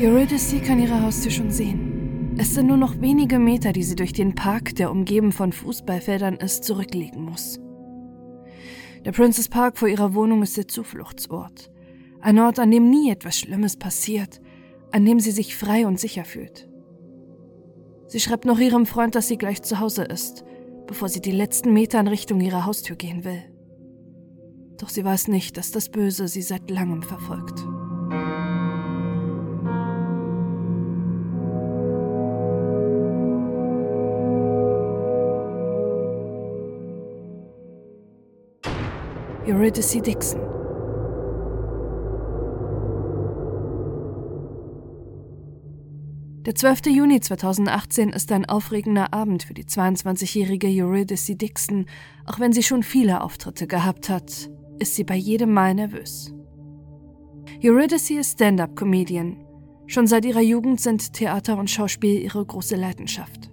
Eurydice 0.00 0.60
kann 0.60 0.78
ihre 0.78 1.02
Haustür 1.02 1.32
schon 1.32 1.50
sehen. 1.50 2.36
Es 2.38 2.54
sind 2.54 2.68
nur 2.68 2.76
noch 2.76 3.00
wenige 3.00 3.40
Meter, 3.40 3.72
die 3.72 3.82
sie 3.82 3.96
durch 3.96 4.12
den 4.12 4.36
Park, 4.36 4.76
der 4.76 4.92
umgeben 4.92 5.32
von 5.32 5.52
Fußballfeldern 5.52 6.36
ist, 6.36 6.62
zurücklegen 6.62 7.24
muss. 7.24 7.58
Der 9.04 9.10
Princess 9.10 9.48
Park 9.48 9.76
vor 9.76 9.88
ihrer 9.88 10.14
Wohnung 10.14 10.44
ist 10.44 10.56
ihr 10.56 10.68
Zufluchtsort. 10.68 11.72
Ein 12.20 12.38
Ort, 12.38 12.60
an 12.60 12.70
dem 12.70 12.88
nie 12.88 13.10
etwas 13.10 13.40
Schlimmes 13.40 13.76
passiert, 13.76 14.40
an 14.92 15.04
dem 15.04 15.18
sie 15.18 15.32
sich 15.32 15.56
frei 15.56 15.84
und 15.84 15.98
sicher 15.98 16.24
fühlt. 16.24 16.68
Sie 18.06 18.20
schreibt 18.20 18.44
noch 18.44 18.60
ihrem 18.60 18.86
Freund, 18.86 19.16
dass 19.16 19.26
sie 19.26 19.36
gleich 19.36 19.62
zu 19.62 19.80
Hause 19.80 20.04
ist, 20.04 20.44
bevor 20.86 21.08
sie 21.08 21.20
die 21.20 21.32
letzten 21.32 21.72
Meter 21.72 21.98
in 21.98 22.06
Richtung 22.06 22.40
ihrer 22.40 22.66
Haustür 22.66 22.94
gehen 22.94 23.24
will. 23.24 23.42
Doch 24.78 24.90
sie 24.90 25.04
weiß 25.04 25.26
nicht, 25.26 25.56
dass 25.56 25.72
das 25.72 25.88
Böse 25.88 26.28
sie 26.28 26.42
seit 26.42 26.70
langem 26.70 27.02
verfolgt. 27.02 27.64
Eurydice 39.48 40.02
Dixon. 40.02 40.42
Der 46.44 46.54
12. 46.54 46.88
Juni 46.88 47.18
2018 47.18 48.10
ist 48.10 48.30
ein 48.30 48.44
aufregender 48.44 49.14
Abend 49.14 49.44
für 49.44 49.54
die 49.54 49.64
22-jährige 49.64 50.68
Eurydice 50.68 51.38
Dixon. 51.38 51.86
Auch 52.26 52.38
wenn 52.40 52.52
sie 52.52 52.62
schon 52.62 52.82
viele 52.82 53.22
Auftritte 53.22 53.66
gehabt 53.66 54.10
hat, 54.10 54.50
ist 54.80 54.96
sie 54.96 55.04
bei 55.04 55.16
jedem 55.16 55.54
Mal 55.54 55.74
nervös. 55.74 56.34
Eurydice 57.64 58.18
ist 58.18 58.32
Stand-up-Comedian. 58.32 59.42
Schon 59.86 60.06
seit 60.06 60.26
ihrer 60.26 60.42
Jugend 60.42 60.78
sind 60.78 61.14
Theater 61.14 61.56
und 61.56 61.70
Schauspiel 61.70 62.20
ihre 62.20 62.44
große 62.44 62.76
Leidenschaft. 62.76 63.50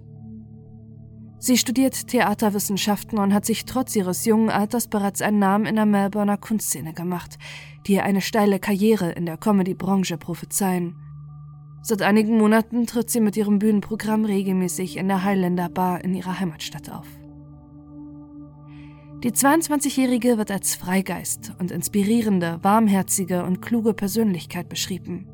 Sie 1.46 1.56
studiert 1.56 2.08
Theaterwissenschaften 2.08 3.20
und 3.20 3.32
hat 3.32 3.44
sich 3.44 3.66
trotz 3.66 3.94
ihres 3.94 4.24
jungen 4.24 4.50
Alters 4.50 4.88
bereits 4.88 5.22
einen 5.22 5.38
Namen 5.38 5.64
in 5.64 5.76
der 5.76 5.86
Melbourner 5.86 6.36
Kunstszene 6.36 6.92
gemacht, 6.92 7.38
die 7.86 7.92
ihr 7.92 8.02
eine 8.02 8.20
steile 8.20 8.58
Karriere 8.58 9.12
in 9.12 9.26
der 9.26 9.36
Comedy-Branche 9.36 10.18
prophezeien. 10.18 10.96
Seit 11.82 12.02
einigen 12.02 12.36
Monaten 12.36 12.88
tritt 12.88 13.10
sie 13.10 13.20
mit 13.20 13.36
ihrem 13.36 13.60
Bühnenprogramm 13.60 14.24
regelmäßig 14.24 14.96
in 14.96 15.06
der 15.06 15.22
Highlander 15.22 15.68
Bar 15.68 16.02
in 16.02 16.16
ihrer 16.16 16.40
Heimatstadt 16.40 16.90
auf. 16.90 17.06
Die 19.22 19.30
22-Jährige 19.30 20.38
wird 20.38 20.50
als 20.50 20.74
Freigeist 20.74 21.52
und 21.60 21.70
inspirierende, 21.70 22.58
warmherzige 22.62 23.44
und 23.44 23.62
kluge 23.62 23.94
Persönlichkeit 23.94 24.68
beschrieben. 24.68 25.28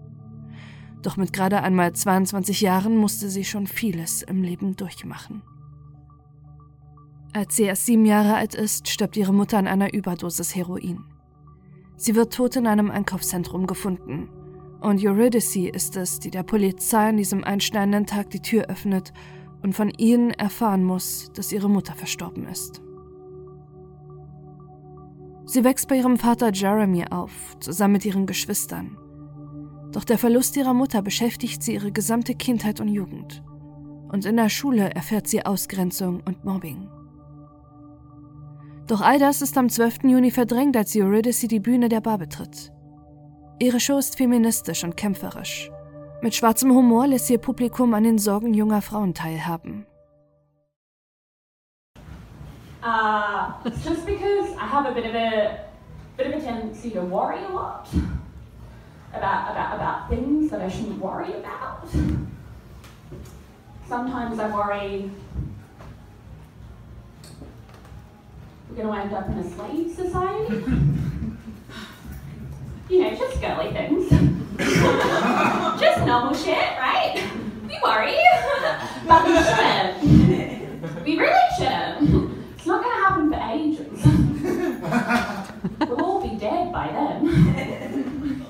Doch 1.01 1.17
mit 1.17 1.33
gerade 1.33 1.63
einmal 1.63 1.95
22 1.95 2.61
Jahren 2.61 2.99
musste 2.99 3.31
sie 3.31 3.45
schon 3.45 3.67
vieles 3.67 4.21
im 4.21 4.43
Leben 4.43 4.77
durchmachen. 4.77 5.41
Als 7.35 7.57
sie 7.57 7.63
erst 7.63 7.87
sieben 7.87 8.05
Jahre 8.05 8.35
alt 8.35 8.55
ist, 8.55 8.89
stirbt 8.89 9.17
ihre 9.17 9.33
Mutter 9.33 9.57
an 9.57 9.67
einer 9.67 9.95
Überdosis 9.95 10.55
Heroin. 10.55 11.03
Sie 11.97 12.15
wird 12.15 12.35
tot 12.35 12.57
in 12.57 12.67
einem 12.67 12.91
Einkaufszentrum 12.91 13.67
gefunden. 13.67 14.29
Und 14.81 15.03
Eurydice 15.03 15.71
ist 15.73 15.97
es, 15.97 16.19
die 16.19 16.31
der 16.31 16.43
Polizei 16.43 17.09
an 17.09 17.17
diesem 17.17 17.43
einschneidenden 17.45 18.07
Tag 18.07 18.31
die 18.31 18.43
Tür 18.43 18.65
öffnet 18.65 19.13
und 19.63 19.75
von 19.75 19.89
ihnen 19.91 20.31
erfahren 20.33 20.85
muss, 20.85 21.31
dass 21.33 21.53
ihre 21.53 21.71
Mutter 21.71 21.95
verstorben 21.95 22.47
ist. 22.49 22.83
Sie 25.47 25.65
wächst 25.65 25.89
bei 25.89 25.97
ihrem 25.97 26.19
Vater 26.19 26.53
Jeremy 26.53 27.07
auf, 27.11 27.57
zusammen 27.61 27.95
mit 27.95 28.05
ihren 28.05 28.27
Geschwistern. 28.27 28.99
Doch 29.93 30.05
der 30.05 30.19
Verlust 30.19 30.57
ihrer 30.57 30.75
Mutter 30.75 31.01
beschäftigt 31.01 31.63
sie 31.63 31.75
ihre 31.75 31.93
gesamte 31.93 32.35
Kindheit 32.35 32.81
und 32.81 32.89
Jugend. 32.89 33.43
Und 34.11 34.27
in 34.27 34.37
der 34.37 34.49
Schule 34.49 34.91
erfährt 34.91 35.29
sie 35.29 35.47
Ausgrenzung 35.47 36.21
und 36.27 36.45
Mobbing. 36.45 36.89
Doch 38.89 39.01
all 39.01 39.19
das 39.19 39.43
ist 39.43 39.57
am 39.57 39.69
12. 39.69 40.05
Juni 40.05 40.31
verdrängt, 40.31 40.77
als 40.77 40.95
Eurydice 40.97 41.47
die 41.47 41.61
Bühne 41.61 41.89
der 41.89 42.01
Bar 42.01 42.19
betritt. 42.19 42.73
Ihre 43.61 43.79
Show 43.79 43.99
ist 43.99 44.17
feministisch 44.17 44.83
und 44.83 44.97
kämpferisch. 44.97 45.71
Mit 46.21 46.35
schwarzem 46.35 46.73
Humor 46.73 47.07
lässt 47.07 47.31
ihr 47.31 47.39
Publikum 47.39 47.95
an 47.95 48.03
den 48.03 48.19
Sorgen 48.19 48.55
junger 48.55 48.83
Frauen 48.83 49.15
teilhaben. 49.15 49.87
Uh, 52.85 53.53
just 53.85 54.05
because 54.05 54.51
I 54.57 54.67
have 54.67 54.87
a 54.87 54.93
bit 54.93 55.07
of 55.07 55.15
a 55.15 55.61
bit 56.17 56.27
of 56.27 56.35
a 56.35 56.45
tendency 56.45 56.91
to 56.91 57.01
worry 57.01 57.39
a 57.45 57.53
lot 57.53 57.87
about 59.13 59.53
about 59.53 59.75
about 59.77 60.09
things 60.09 60.51
that 60.51 60.61
I 60.61 60.69
shouldn't 60.69 61.01
worry 61.01 61.33
about. 61.33 61.87
Sometimes 63.89 64.41
I 64.41 64.49
worry 64.49 65.11
we're 68.75 68.85
going 68.85 68.95
to 68.95 69.01
end 69.03 69.15
up 69.15 69.29
in 69.29 69.39
a 69.39 69.51
slave 69.51 69.95
society. 69.95 70.55
you 72.89 73.03
know, 73.03 73.11
just 73.15 73.41
girly 73.41 73.71
things. 73.73 74.09
just 75.81 76.07
normal 76.07 76.35
shit, 76.35 76.79
right? 76.79 77.23
We 77.69 77.79
worry. 77.83 78.17
but 79.07 79.27
we 79.27 79.35
shouldn't. 79.43 80.03
We 81.05 81.19
really 81.19 81.49
shouldn't. 81.59 82.33
It's 82.57 82.67
not 82.67 82.83
going 82.83 82.97
to 82.97 83.03
happen 83.03 83.31
for 83.31 83.41
ages. 83.53 84.05
we'll 85.89 86.03
all 86.03 86.27
be 86.27 86.37
dead 86.39 86.73
by 86.73 86.89
then. 86.89 88.47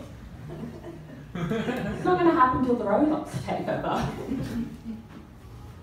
it's 1.35 2.05
not 2.05 2.19
going 2.21 2.31
to 2.31 2.37
happen 2.37 2.65
till 2.65 2.77
the 2.77 2.85
robots 2.85 3.33
take 3.45 3.67
over. 3.67 4.09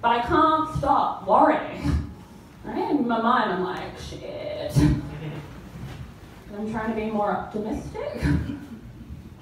But 0.01 0.09
I 0.09 0.21
can't 0.21 0.77
stop 0.77 1.27
worrying. 1.27 1.98
Right? 2.69 2.91
In 2.91 3.07
my 3.07 3.19
mind, 3.21 3.51
I'm 3.51 3.63
like, 3.63 3.97
shit. 3.97 4.77
I'm 6.55 6.71
trying 6.71 6.93
to 6.93 6.95
be 6.95 7.09
more 7.09 7.31
optimistic. 7.31 8.21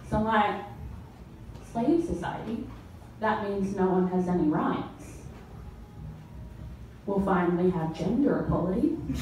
so 0.09 0.17
I'm 0.17 0.23
like, 0.23 0.61
slave 1.71 2.05
society, 2.05 2.63
that 3.19 3.43
means 3.49 3.75
no 3.75 3.87
one 3.87 4.07
has 4.09 4.27
any 4.29 4.47
rights. 4.47 5.17
We'll 7.05 7.21
finally 7.21 7.69
have 7.71 7.97
gender 7.97 8.45
equality. 8.45 8.97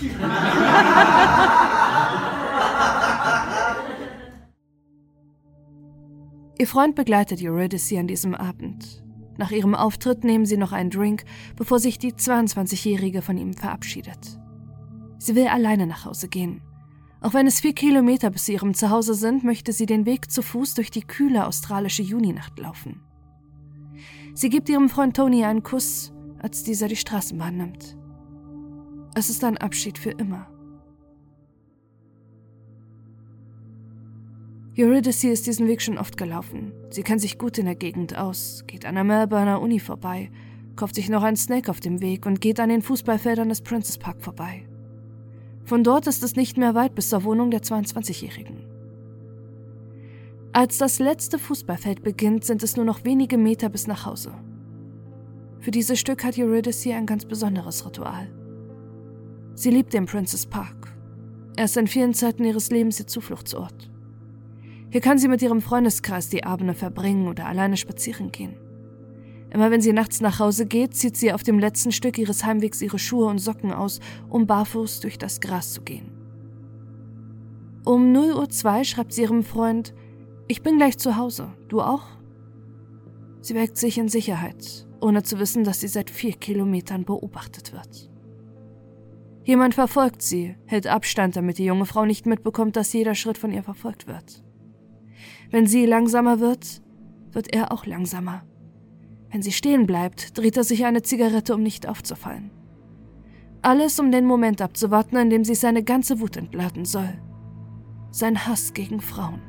Ihr 6.58 6.68
Freund 6.68 6.96
begleitet 6.96 7.42
Eurydice 7.42 7.98
an 7.98 8.08
diesem 8.08 8.34
Abend. 8.36 9.05
Nach 9.38 9.52
ihrem 9.52 9.76
Auftritt 9.76 10.24
nehmen 10.24 10.46
sie 10.46 10.58
noch 10.58 10.72
einen 10.72 10.90
Drink, 10.90 11.26
bevor 11.56 11.80
sich 11.80 12.00
die 12.00 12.14
22-Jährige 12.14 13.22
von 13.22 13.38
ihm 13.38 13.54
verabschiedet. 13.54 14.40
Sie 15.18 15.36
will 15.36 15.48
alleine 15.48 15.88
nach 15.88 16.06
Hause 16.06 16.28
gehen. 16.28 16.62
Auch 17.22 17.34
wenn 17.34 17.48
es 17.48 17.60
vier 17.60 17.74
Kilometer 17.74 18.30
bis 18.30 18.46
zu 18.46 18.54
ihrem 18.54 18.74
Zuhause 18.74 19.16
sind, 19.16 19.44
möchte 19.44 19.74
sie 19.74 19.86
den 19.86 20.06
Weg 20.06 20.32
zu 20.32 20.42
Fuß 20.42 20.76
durch 20.76 20.92
die 20.92 21.02
kühle 21.02 21.48
australische 21.48 22.04
Juninacht 22.04 22.60
laufen. 22.60 23.02
Sie 24.34 24.50
gibt 24.50 24.70
ihrem 24.70 24.90
Freund 24.90 25.16
Tony 25.16 25.44
einen 25.44 25.64
Kuss, 25.64 26.14
als 26.40 26.64
dieser 26.64 26.88
die 26.88 26.96
Straßenbahn 26.96 27.58
nimmt. 27.58 27.98
Es 29.16 29.30
ist 29.30 29.44
ein 29.44 29.58
Abschied 29.58 29.98
für 29.98 30.12
immer. 30.12 30.48
Eurydice 34.78 35.32
ist 35.32 35.48
diesen 35.48 35.70
Weg 35.70 35.82
schon 35.82 35.98
oft 35.98 36.18
gelaufen. 36.18 36.74
Sie 36.90 37.02
kennt 37.02 37.22
sich 37.22 37.38
gut 37.38 37.58
in 37.58 37.66
der 37.66 37.76
Gegend 37.76 38.18
aus, 38.18 38.66
geht 38.68 38.86
an 38.86 38.96
der 38.96 39.06
Melbourner 39.06 39.62
Uni 39.62 39.80
vorbei, 39.80 40.30
kauft 40.76 40.96
sich 40.96 41.08
noch 41.08 41.24
einen 41.24 41.38
Snack 41.38 41.70
auf 41.70 41.80
dem 41.80 42.02
Weg 42.02 42.26
und 42.26 42.42
geht 42.42 42.60
an 42.60 42.68
den 42.68 42.82
Fußballfeldern 42.82 43.48
des 43.48 43.62
Princess 43.62 43.98
Park 43.98 44.22
vorbei. 44.22 44.68
Von 45.64 45.86
dort 45.86 46.08
ist 46.08 46.24
es 46.24 46.36
nicht 46.36 46.58
mehr 46.58 46.76
weit 46.76 46.94
bis 46.94 47.10
zur 47.10 47.24
Wohnung 47.24 47.52
der 47.52 47.62
22-Jährigen. 47.62 48.66
Als 50.52 50.78
das 50.78 51.00
letzte 51.00 51.40
Fußballfeld 51.40 52.04
beginnt, 52.04 52.44
sind 52.44 52.62
es 52.62 52.76
nur 52.76 52.86
noch 52.86 53.06
wenige 53.06 53.38
Meter 53.38 53.70
bis 53.70 53.88
nach 53.88 54.06
Hause. 54.06 54.34
Für 55.60 55.72
dieses 55.72 56.00
Stück 56.00 56.26
hat 56.26 56.38
Eurydice 56.38 56.92
ein 56.92 57.06
ganz 57.06 57.24
besonderes 57.24 57.86
Ritual. 57.86 58.30
Sie 59.54 59.70
liebt 59.70 59.94
den 59.94 60.06
Princess 60.06 60.46
Park. 60.46 60.94
Er 61.56 61.66
ist 61.66 61.78
in 61.78 61.88
vielen 61.88 62.14
Zeiten 62.14 62.44
ihres 62.44 62.72
Lebens 62.72 63.00
ihr 63.00 63.08
Zufluchtsort. 63.08 63.90
Hier 64.90 65.02
kann 65.02 65.18
sie 65.18 65.28
mit 65.28 65.42
ihrem 65.42 65.62
Freundeskreis 65.62 66.30
die 66.30 66.44
Abende 66.44 66.74
verbringen 66.74 67.28
oder 67.28 67.48
alleine 67.48 67.78
spazieren 67.78 68.32
gehen. 68.32 68.56
Immer 69.50 69.72
wenn 69.72 69.82
sie 69.82 69.94
nachts 69.94 70.22
nach 70.22 70.40
Hause 70.40 70.66
geht, 70.66 70.96
zieht 70.96 71.16
sie 71.16 71.32
auf 71.32 71.44
dem 71.44 71.60
letzten 71.60 71.92
Stück 71.92 72.18
ihres 72.18 72.44
Heimwegs 72.46 72.82
ihre 72.82 73.00
Schuhe 73.00 73.28
und 73.28 73.40
Socken 73.40 73.72
aus, 73.72 74.00
um 74.30 74.48
barfuß 74.48 75.00
durch 75.00 75.18
das 75.18 75.40
Gras 75.40 75.74
zu 75.74 75.82
gehen. 75.82 76.12
Um 77.86 78.14
0.02 78.14 78.78
Uhr 78.78 78.84
schreibt 78.84 79.14
sie 79.14 79.22
ihrem 79.22 79.44
Freund, 79.44 79.94
ich 80.48 80.62
bin 80.62 80.78
gleich 80.78 80.98
zu 80.98 81.18
Hause, 81.18 81.54
du 81.70 81.82
auch? 81.82 82.04
Sie 83.42 83.56
wägt 83.56 83.78
sich 83.78 83.98
in 83.98 84.10
Sicherheit, 84.10 84.88
ohne 85.02 85.24
zu 85.24 85.40
wissen, 85.40 85.64
dass 85.64 85.80
sie 85.80 85.88
seit 85.88 86.10
vier 86.10 86.34
Kilometern 86.34 87.06
beobachtet 87.06 87.74
wird. 87.74 88.10
Jemand 89.44 89.76
verfolgt 89.76 90.24
sie, 90.24 90.56
hält 90.66 90.88
Abstand, 90.88 91.36
damit 91.36 91.60
die 91.60 91.66
junge 91.66 91.86
Frau 91.86 92.06
nicht 92.06 92.26
mitbekommt, 92.26 92.76
dass 92.76 92.92
jeder 92.92 93.14
Schritt 93.14 93.38
von 93.38 93.52
ihr 93.52 93.62
verfolgt 93.62 94.08
wird. 94.08 94.44
Wenn 95.52 95.68
sie 95.68 95.86
langsamer 95.86 96.40
wird, 96.40 96.82
wird 97.32 97.54
er 97.54 97.72
auch 97.72 97.86
langsamer. 97.86 98.44
Wenn 99.32 99.42
sie 99.42 99.52
stehen 99.52 99.86
bleibt, 99.86 100.38
dreht 100.38 100.58
er 100.58 100.64
sich 100.64 100.86
eine 100.86 101.02
Zigarette, 101.02 101.54
um 101.56 101.62
nicht 101.62 101.88
aufzufallen. 101.88 102.52
Alles, 103.62 104.00
um 104.00 104.12
den 104.12 104.26
Moment 104.26 104.62
abzuwarten, 104.62 105.18
in 105.18 105.30
dem 105.30 105.44
sie 105.44 105.56
seine 105.56 105.84
ganze 105.84 106.20
Wut 106.20 106.38
entladen 106.38 106.86
soll. 106.86 107.10
Sein 108.12 108.46
Hass 108.46 108.74
gegen 108.74 109.02
Frauen. 109.02 109.42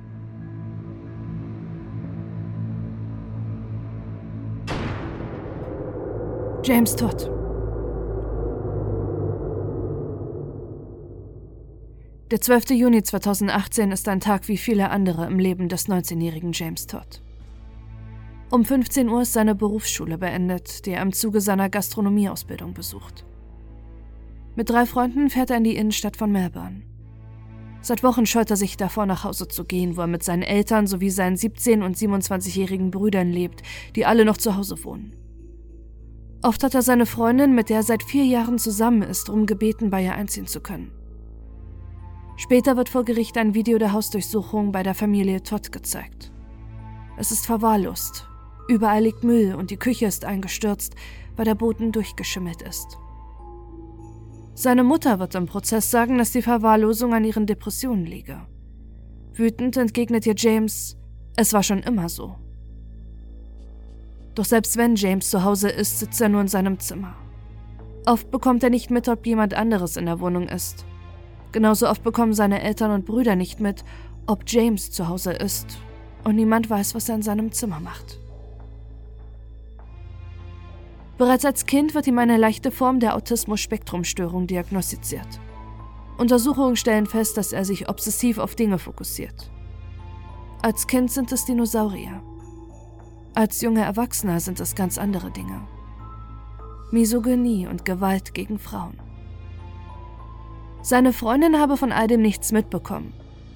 James 6.64 6.96
Todd. 6.96 7.35
Der 12.32 12.40
12. 12.40 12.70
Juni 12.70 13.04
2018 13.04 13.92
ist 13.92 14.08
ein 14.08 14.18
Tag 14.18 14.48
wie 14.48 14.56
viele 14.56 14.90
andere 14.90 15.26
im 15.26 15.38
Leben 15.38 15.68
des 15.68 15.88
19-jährigen 15.88 16.50
James 16.50 16.88
Todd. 16.88 17.22
Um 18.50 18.64
15 18.64 19.08
Uhr 19.08 19.22
ist 19.22 19.32
seine 19.32 19.54
Berufsschule 19.54 20.18
beendet, 20.18 20.86
die 20.86 20.90
er 20.90 21.02
im 21.02 21.12
Zuge 21.12 21.40
seiner 21.40 21.70
Gastronomieausbildung 21.70 22.74
besucht. 22.74 23.24
Mit 24.56 24.70
drei 24.70 24.86
Freunden 24.86 25.30
fährt 25.30 25.50
er 25.50 25.58
in 25.58 25.62
die 25.62 25.76
Innenstadt 25.76 26.16
von 26.16 26.32
Melbourne. 26.32 26.82
Seit 27.80 28.02
Wochen 28.02 28.26
scheut 28.26 28.50
er 28.50 28.56
sich 28.56 28.76
davor, 28.76 29.06
nach 29.06 29.22
Hause 29.22 29.46
zu 29.46 29.64
gehen, 29.64 29.96
wo 29.96 30.00
er 30.00 30.08
mit 30.08 30.24
seinen 30.24 30.42
Eltern 30.42 30.88
sowie 30.88 31.10
seinen 31.10 31.36
17- 31.36 31.84
und 31.84 31.96
27-jährigen 31.96 32.90
Brüdern 32.90 33.30
lebt, 33.30 33.62
die 33.94 34.04
alle 34.04 34.24
noch 34.24 34.36
zu 34.36 34.56
Hause 34.56 34.82
wohnen. 34.82 35.14
Oft 36.42 36.64
hat 36.64 36.74
er 36.74 36.82
seine 36.82 37.06
Freundin, 37.06 37.54
mit 37.54 37.68
der 37.68 37.76
er 37.76 37.82
seit 37.84 38.02
vier 38.02 38.24
Jahren 38.24 38.58
zusammen 38.58 39.02
ist, 39.02 39.28
darum 39.28 39.46
gebeten, 39.46 39.90
bei 39.90 40.02
ihr 40.02 40.16
einziehen 40.16 40.48
zu 40.48 40.60
können. 40.60 40.90
Später 42.36 42.76
wird 42.76 42.90
vor 42.90 43.04
Gericht 43.04 43.38
ein 43.38 43.54
Video 43.54 43.78
der 43.78 43.92
Hausdurchsuchung 43.92 44.70
bei 44.70 44.82
der 44.82 44.94
Familie 44.94 45.42
Todd 45.42 45.72
gezeigt. 45.72 46.32
Es 47.16 47.30
ist 47.30 47.46
verwahrlost. 47.46 48.28
Überall 48.68 49.04
liegt 49.04 49.24
Müll 49.24 49.54
und 49.54 49.70
die 49.70 49.78
Küche 49.78 50.06
ist 50.06 50.24
eingestürzt, 50.24 50.94
weil 51.34 51.46
der 51.46 51.54
Boden 51.54 51.92
durchgeschimmelt 51.92 52.60
ist. 52.60 52.98
Seine 54.54 54.84
Mutter 54.84 55.18
wird 55.18 55.34
im 55.34 55.46
Prozess 55.46 55.90
sagen, 55.90 56.18
dass 56.18 56.32
die 56.32 56.42
Verwahrlosung 56.42 57.14
an 57.14 57.24
ihren 57.24 57.46
Depressionen 57.46 58.04
liege. 58.04 58.46
Wütend 59.32 59.76
entgegnet 59.76 60.26
ihr 60.26 60.34
James, 60.36 60.96
es 61.36 61.52
war 61.52 61.62
schon 61.62 61.80
immer 61.80 62.08
so. 62.08 62.36
Doch 64.34 64.44
selbst 64.44 64.76
wenn 64.76 64.96
James 64.96 65.30
zu 65.30 65.44
Hause 65.44 65.68
ist, 65.70 66.00
sitzt 66.00 66.20
er 66.20 66.28
nur 66.28 66.42
in 66.42 66.48
seinem 66.48 66.78
Zimmer. 66.78 67.14
Oft 68.06 68.30
bekommt 68.30 68.62
er 68.62 68.70
nicht 68.70 68.90
mit, 68.90 69.08
ob 69.08 69.26
jemand 69.26 69.54
anderes 69.54 69.96
in 69.96 70.06
der 70.06 70.20
Wohnung 70.20 70.48
ist. 70.48 70.84
Genauso 71.52 71.88
oft 71.88 72.02
bekommen 72.02 72.34
seine 72.34 72.62
Eltern 72.62 72.90
und 72.90 73.06
Brüder 73.06 73.36
nicht 73.36 73.60
mit, 73.60 73.84
ob 74.26 74.42
James 74.46 74.90
zu 74.90 75.08
Hause 75.08 75.32
ist. 75.32 75.78
Und 76.24 76.36
niemand 76.36 76.68
weiß, 76.68 76.94
was 76.94 77.08
er 77.08 77.14
in 77.14 77.22
seinem 77.22 77.52
Zimmer 77.52 77.80
macht. 77.80 78.18
Bereits 81.18 81.44
als 81.44 81.64
Kind 81.64 81.94
wird 81.94 82.06
ihm 82.06 82.18
eine 82.18 82.36
leichte 82.36 82.70
Form 82.70 83.00
der 83.00 83.16
Autismus-Spektrum-Störung 83.16 84.46
diagnostiziert. 84.46 85.40
Untersuchungen 86.18 86.76
stellen 86.76 87.06
fest, 87.06 87.36
dass 87.36 87.52
er 87.52 87.64
sich 87.64 87.88
obsessiv 87.88 88.38
auf 88.38 88.54
Dinge 88.54 88.78
fokussiert. 88.78 89.50
Als 90.62 90.86
Kind 90.86 91.10
sind 91.10 91.32
es 91.32 91.44
Dinosaurier. 91.44 92.22
Als 93.34 93.60
junger 93.60 93.84
Erwachsener 93.84 94.40
sind 94.40 94.60
es 94.60 94.74
ganz 94.74 94.98
andere 94.98 95.30
Dinge. 95.30 95.66
Misogynie 96.90 97.66
und 97.66 97.84
Gewalt 97.84 98.34
gegen 98.34 98.58
Frauen. 98.58 99.05
Seine 100.86 101.12
Freundin 101.12 101.58
habe 101.58 101.76
von 101.76 101.90
all 101.90 102.06
dem 102.06 102.22
nichts 102.22 102.52
mitbekommen. 102.52 103.12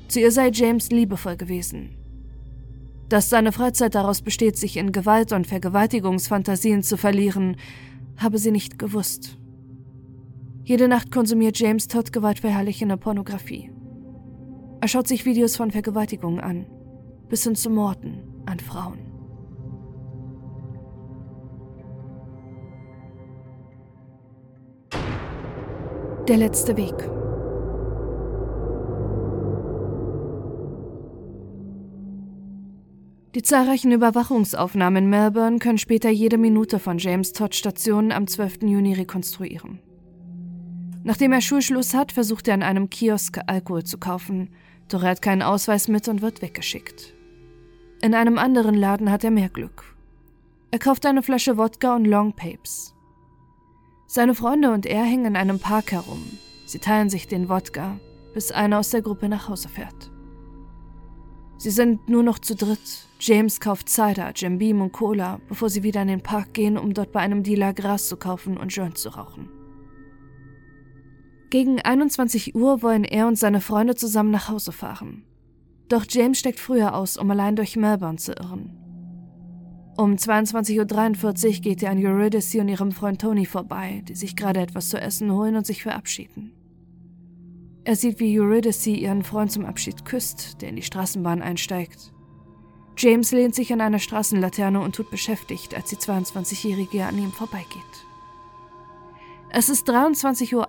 Zu 0.08 0.18
ihr 0.18 0.32
sei 0.32 0.50
James 0.52 0.90
liebevoll 0.90 1.36
gewesen. 1.36 1.96
Dass 3.08 3.30
seine 3.30 3.52
Freizeit 3.52 3.94
daraus 3.94 4.20
besteht, 4.20 4.56
sich 4.56 4.76
in 4.76 4.90
Gewalt- 4.90 5.30
und 5.30 5.46
Vergewaltigungsfantasien 5.46 6.82
zu 6.82 6.96
verlieren, 6.96 7.54
habe 8.16 8.38
sie 8.38 8.50
nicht 8.50 8.80
gewusst. 8.80 9.38
Jede 10.64 10.88
Nacht 10.88 11.12
konsumiert 11.12 11.56
James 11.56 11.86
Todd 11.86 12.12
gewaltverherrlichende 12.12 12.96
Pornografie. 12.96 13.70
Er 14.80 14.88
schaut 14.88 15.06
sich 15.06 15.24
Videos 15.24 15.54
von 15.54 15.70
Vergewaltigungen 15.70 16.40
an, 16.40 16.66
bis 17.28 17.44
hin 17.44 17.54
zu 17.54 17.70
Morden 17.70 18.24
an 18.46 18.58
Frauen. 18.58 18.98
Der 26.26 26.36
letzte 26.36 26.76
Weg. 26.76 27.19
Die 33.36 33.42
zahlreichen 33.42 33.92
Überwachungsaufnahmen 33.92 35.04
in 35.04 35.10
Melbourne 35.10 35.60
können 35.60 35.78
später 35.78 36.10
jede 36.10 36.36
Minute 36.36 36.80
von 36.80 36.98
James 36.98 37.32
Todd 37.32 37.54
Stationen 37.54 38.10
am 38.10 38.26
12. 38.26 38.62
Juni 38.62 38.92
rekonstruieren. 38.92 39.78
Nachdem 41.04 41.32
er 41.32 41.40
Schulschluss 41.40 41.94
hat, 41.94 42.10
versucht 42.10 42.48
er 42.48 42.54
an 42.54 42.64
einem 42.64 42.90
Kiosk 42.90 43.38
Alkohol 43.46 43.84
zu 43.84 43.98
kaufen, 43.98 44.50
doch 44.88 45.04
er 45.04 45.10
hat 45.10 45.22
keinen 45.22 45.42
Ausweis 45.42 45.86
mit 45.86 46.08
und 46.08 46.22
wird 46.22 46.42
weggeschickt. 46.42 47.14
In 48.02 48.14
einem 48.16 48.36
anderen 48.36 48.74
Laden 48.74 49.12
hat 49.12 49.22
er 49.22 49.30
mehr 49.30 49.48
Glück. 49.48 49.84
Er 50.72 50.80
kauft 50.80 51.06
eine 51.06 51.22
Flasche 51.22 51.56
Wodka 51.56 51.94
und 51.94 52.06
Long 52.06 52.32
Papes. 52.32 52.96
Seine 54.08 54.34
Freunde 54.34 54.72
und 54.72 54.86
er 54.86 55.04
hängen 55.04 55.26
in 55.26 55.36
einem 55.36 55.60
Park 55.60 55.92
herum. 55.92 56.24
Sie 56.66 56.80
teilen 56.80 57.10
sich 57.10 57.28
den 57.28 57.48
Wodka, 57.48 58.00
bis 58.34 58.50
einer 58.50 58.80
aus 58.80 58.90
der 58.90 59.02
Gruppe 59.02 59.28
nach 59.28 59.48
Hause 59.48 59.68
fährt. 59.68 60.09
Sie 61.60 61.70
sind 61.70 62.08
nur 62.08 62.22
noch 62.22 62.38
zu 62.38 62.56
dritt. 62.56 63.06
James 63.18 63.60
kauft 63.60 63.90
Cider, 63.90 64.32
Jim 64.34 64.56
Beam 64.56 64.80
und 64.80 64.92
Cola, 64.92 65.42
bevor 65.46 65.68
sie 65.68 65.82
wieder 65.82 66.00
in 66.00 66.08
den 66.08 66.22
Park 66.22 66.54
gehen, 66.54 66.78
um 66.78 66.94
dort 66.94 67.12
bei 67.12 67.20
einem 67.20 67.42
Dealer 67.42 67.74
Gras 67.74 68.08
zu 68.08 68.16
kaufen 68.16 68.56
und 68.56 68.74
Joints 68.74 69.02
zu 69.02 69.10
rauchen. 69.10 69.50
Gegen 71.50 71.78
21 71.78 72.54
Uhr 72.54 72.80
wollen 72.80 73.04
er 73.04 73.26
und 73.26 73.38
seine 73.38 73.60
Freunde 73.60 73.94
zusammen 73.94 74.30
nach 74.30 74.48
Hause 74.48 74.72
fahren. 74.72 75.26
Doch 75.90 76.06
James 76.08 76.38
steckt 76.38 76.60
früher 76.60 76.94
aus, 76.94 77.18
um 77.18 77.30
allein 77.30 77.56
durch 77.56 77.76
Melbourne 77.76 78.16
zu 78.16 78.32
irren. 78.32 78.78
Um 79.98 80.14
22.43 80.14 81.46
Uhr 81.56 81.60
geht 81.60 81.82
er 81.82 81.90
an 81.90 82.02
Eurydice 82.02 82.54
und 82.54 82.68
ihrem 82.68 82.92
Freund 82.92 83.20
Tony 83.20 83.44
vorbei, 83.44 84.02
die 84.08 84.14
sich 84.14 84.34
gerade 84.34 84.60
etwas 84.60 84.88
zu 84.88 84.98
essen 84.98 85.30
holen 85.30 85.56
und 85.56 85.66
sich 85.66 85.82
verabschieden. 85.82 86.54
Er 87.84 87.96
sieht, 87.96 88.20
wie 88.20 88.38
Eurydice 88.38 88.86
ihren 88.88 89.22
Freund 89.22 89.50
zum 89.50 89.64
Abschied 89.64 90.04
küsst, 90.04 90.60
der 90.60 90.68
in 90.68 90.76
die 90.76 90.82
Straßenbahn 90.82 91.40
einsteigt. 91.40 92.12
James 92.96 93.32
lehnt 93.32 93.54
sich 93.54 93.72
an 93.72 93.80
einer 93.80 93.98
Straßenlaterne 93.98 94.80
und 94.80 94.94
tut 94.94 95.10
beschäftigt, 95.10 95.74
als 95.74 95.88
die 95.88 95.96
22-Jährige 95.96 97.06
an 97.06 97.16
ihm 97.16 97.32
vorbeigeht. 97.32 97.80
Es 99.48 99.70
ist 99.70 99.88
23.08 99.88 100.54
Uhr 100.54 100.66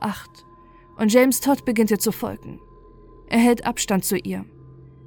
und 0.98 1.12
James 1.12 1.42
Todd 1.42 1.66
beginnt 1.66 1.92
ihr 1.92 2.00
zu 2.00 2.14
folgen. 2.14 2.62
Er 3.28 3.40
hält 3.40 3.66
Abstand 3.66 4.06
zu 4.06 4.18
ihr. 4.18 4.46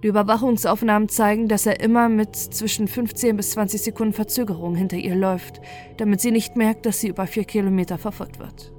Die 0.03 0.09
Überwachungsaufnahmen 0.09 1.09
zeigen, 1.09 1.49
dass 1.49 1.65
er 1.65 1.81
immer 1.81 2.11
mit 2.11 2.37
zwischen 2.37 2.89
15 2.89 3.39
bis 3.39 3.53
20 3.53 3.81
Sekunden 3.81 4.13
Verzögerung 4.13 4.77
hinter 4.77 4.99
ihr 4.99 5.17
läuft, 5.17 5.63
damit 5.97 6.21
sie 6.21 6.31
nicht 6.31 6.57
merkt, 6.57 6.85
dass 6.85 7.01
sie 7.01 7.09
über 7.09 7.27
vier 7.27 7.45
Kilometer 7.45 7.97
verfolgt 7.97 8.39
wird. 8.39 8.74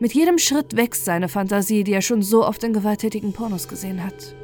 Mit 0.00 0.14
jedem 0.14 0.38
Schritt 0.38 0.76
wächst 0.76 1.04
seine 1.04 1.28
Fantasie, 1.28 1.82
die 1.82 1.92
er 1.92 2.02
schon 2.02 2.22
so 2.22 2.46
oft 2.46 2.62
in 2.62 2.72
gewalttätigen 2.72 3.32
Pornos 3.32 3.66
gesehen 3.66 4.04
hat. 4.04 4.36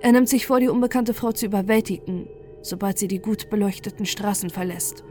Er 0.00 0.10
nimmt 0.10 0.28
sich 0.28 0.46
vor, 0.46 0.58
die 0.58 0.68
unbekannte 0.68 1.14
Frau 1.14 1.30
zu 1.30 1.46
überwältigen, 1.46 2.26
sobald 2.62 2.98
sie 2.98 3.06
die 3.06 3.20
gut 3.20 3.48
beleuchteten 3.48 4.06
Straßen 4.06 4.50
verlässt. 4.50 5.04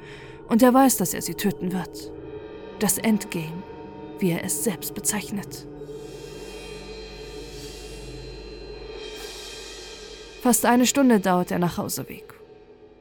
Und 0.49 0.61
er 0.61 0.73
weiß, 0.73 0.97
dass 0.97 1.13
er 1.13 1.21
sie 1.21 1.35
töten 1.35 1.71
wird. 1.71 2.11
Das 2.79 2.97
Endgame, 2.97 3.63
wie 4.19 4.31
er 4.31 4.43
es 4.43 4.65
selbst 4.65 4.93
bezeichnet. 4.93 5.65
Fast 10.41 10.65
eine 10.65 10.85
Stunde 10.85 11.21
dauert 11.21 11.51
der 11.51 11.59
Nachhauseweg. 11.59 12.33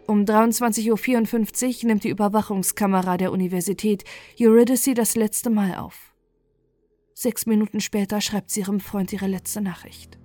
Um 0.06 0.24
23.54 0.24 1.82
Uhr 1.82 1.88
nimmt 1.88 2.04
die 2.04 2.10
Überwachungskamera 2.10 3.16
der 3.16 3.32
Universität 3.32 4.04
Eurydice 4.38 4.94
das 4.94 5.16
letzte 5.16 5.50
Mal 5.50 5.74
auf. 5.74 6.10
Sechs 7.22 7.44
Minuten 7.44 7.80
später 7.80 8.22
schreibt 8.22 8.50
sie 8.50 8.60
ihrem 8.60 8.80
Freund 8.80 9.12
ihre 9.12 9.26
letzte 9.26 9.60
Nachricht. 9.60 10.18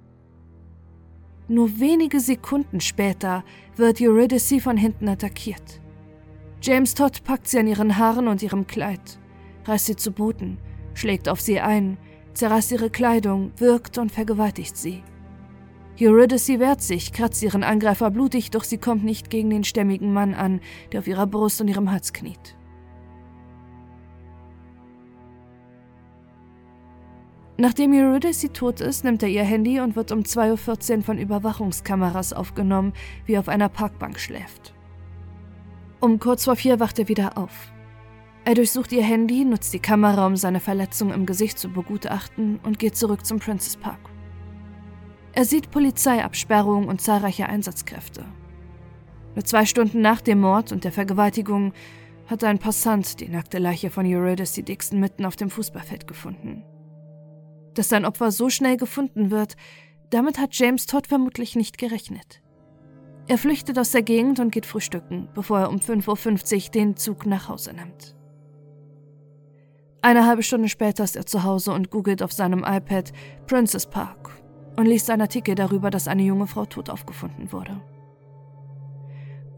Nur 1.50 1.82
wenige 1.82 2.22
Sekunden 2.22 2.80
später 2.80 3.44
wird 3.76 4.00
Eurydice 4.00 4.62
von 4.62 4.78
hinten 4.78 5.10
attackiert. 5.10 5.82
James 6.62 6.94
Todd 6.94 7.26
packt 7.26 7.50
sie 7.50 7.60
an 7.60 7.68
ihren 7.68 7.98
Haaren 7.98 8.30
und 8.30 8.42
ihrem 8.42 8.66
Kleid, 8.66 9.20
reißt 9.66 9.88
sie 9.88 9.98
zu 9.98 10.14
Boden, 10.14 10.58
schlägt 10.94 11.28
auf 11.28 11.42
sie 11.42 11.60
ein, 11.60 11.98
zerreißt 12.34 12.72
ihre 12.72 12.90
Kleidung, 12.90 13.52
wirkt 13.58 13.98
und 13.98 14.14
vergewaltigt 14.14 14.78
sie. 14.78 15.04
Eurydice 16.00 16.60
wehrt 16.60 16.82
sich, 16.82 17.12
kratzt 17.12 17.44
ihren 17.44 17.64
Angreifer 17.64 18.10
blutig, 18.10 18.52
doch 18.52 18.64
sie 18.64 18.78
kommt 18.78 19.04
nicht 19.04 19.30
gegen 19.30 19.50
den 19.50 19.66
stämmigen 19.66 20.14
Mann 20.14 20.34
an, 20.34 20.62
der 20.94 21.02
auf 21.02 21.08
ihrer 21.08 21.28
Brust 21.28 21.60
und 21.60 21.68
ihrem 21.68 21.92
Hals 21.92 22.14
kniet. 22.14 22.56
Nachdem 27.58 27.94
Eurydice 27.94 28.52
tot 28.52 28.82
ist, 28.82 29.06
nimmt 29.06 29.24
er 29.24 29.30
ihr 29.30 29.44
Handy 29.44 29.80
und 29.80 29.96
wird 29.96 30.12
um 30.12 30.22
2.14 30.22 30.98
Uhr 30.98 31.04
von 31.04 31.18
Überwachungskameras 31.18 32.34
aufgenommen, 32.34 32.92
wie 33.26 33.34
er 33.34 33.40
auf 33.40 33.48
einer 33.48 33.70
Parkbank 33.70 34.20
schläft. 34.20 34.74
Um 36.02 36.20
kurz 36.20 36.44
vor 36.44 36.58
vier 36.58 36.82
wacht 36.82 37.00
er 37.00 37.08
wieder 37.08 37.38
auf. 37.38 37.72
Er 38.44 38.56
durchsucht 38.56 38.92
ihr 38.92 39.04
Handy, 39.04 39.46
nutzt 39.46 39.74
die 39.74 39.80
Kamera, 39.80 40.28
um 40.28 40.36
seine 40.36 40.60
Verletzung 40.60 41.14
im 41.14 41.26
Gesicht 41.26 41.58
zu 41.58 41.70
begutachten 41.70 42.60
und 42.62 42.78
geht 42.78 42.98
zurück 42.98 43.26
zum 43.26 43.40
Princess 43.40 43.78
Park. 43.78 44.10
Er 45.32 45.46
sieht 45.46 45.72
Polizeiabsperrungen 45.72 46.90
und 46.90 47.02
zahlreiche 47.02 47.48
Einsatzkräfte. 47.48 48.26
Nur 49.34 49.46
zwei 49.46 49.66
Stunden 49.66 50.02
nach 50.02 50.22
dem 50.22 50.42
Mord 50.42 50.72
und 50.74 50.84
der 50.84 50.92
Vergewaltigung 50.92 51.74
hat 52.28 52.44
ein 52.44 52.60
Passant 52.60 53.20
die 53.20 53.30
nackte 53.30 53.60
Leiche 53.60 53.90
von 53.90 54.06
Eurydice 54.06 54.64
Dixon 54.64 55.00
mitten 55.00 55.26
auf 55.26 55.36
dem 55.38 55.50
Fußballfeld 55.50 56.06
gefunden. 56.06 56.64
Dass 57.76 57.90
sein 57.90 58.06
Opfer 58.06 58.32
so 58.32 58.50
schnell 58.50 58.78
gefunden 58.78 59.30
wird, 59.32 59.56
damit 60.10 60.40
hat 60.40 60.56
James 60.56 60.86
Todd 60.86 61.08
vermutlich 61.08 61.56
nicht 61.56 61.78
gerechnet. 61.78 62.42
Er 63.28 63.38
flüchtet 63.38 63.78
aus 63.80 63.92
der 63.92 64.04
Gegend 64.04 64.40
und 64.40 64.52
geht 64.52 64.66
frühstücken, 64.66 65.30
bevor 65.34 65.60
er 65.60 65.70
um 65.70 65.78
5.50 65.78 66.66
Uhr 66.66 66.72
den 66.72 66.96
Zug 66.96 67.26
nach 67.26 67.50
Hause 67.50 67.74
nimmt. 67.74 68.16
Eine 70.02 70.28
halbe 70.28 70.44
Stunde 70.44 70.70
später 70.70 71.04
ist 71.04 71.16
er 71.16 71.26
zu 71.26 71.44
Hause 71.44 71.72
und 71.72 71.90
googelt 71.90 72.22
auf 72.22 72.32
seinem 72.32 72.60
iPad 72.60 73.12
Princess 73.48 73.88
Park 73.88 74.30
und 74.76 74.86
liest 74.86 75.10
einen 75.10 75.24
Artikel 75.24 75.56
darüber, 75.56 75.90
dass 75.90 76.08
eine 76.08 76.22
junge 76.22 76.46
Frau 76.46 76.66
tot 76.66 76.92
aufgefunden 76.92 77.52
wurde. 77.52 77.82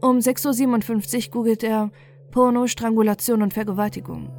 Um 0.00 0.18
6.57 0.18 1.26
Uhr 1.26 1.32
googelt 1.32 1.62
er 1.62 1.90
Porno, 2.30 2.66
Strangulation 2.66 3.42
und 3.42 3.52
Vergewaltigung. 3.52 4.30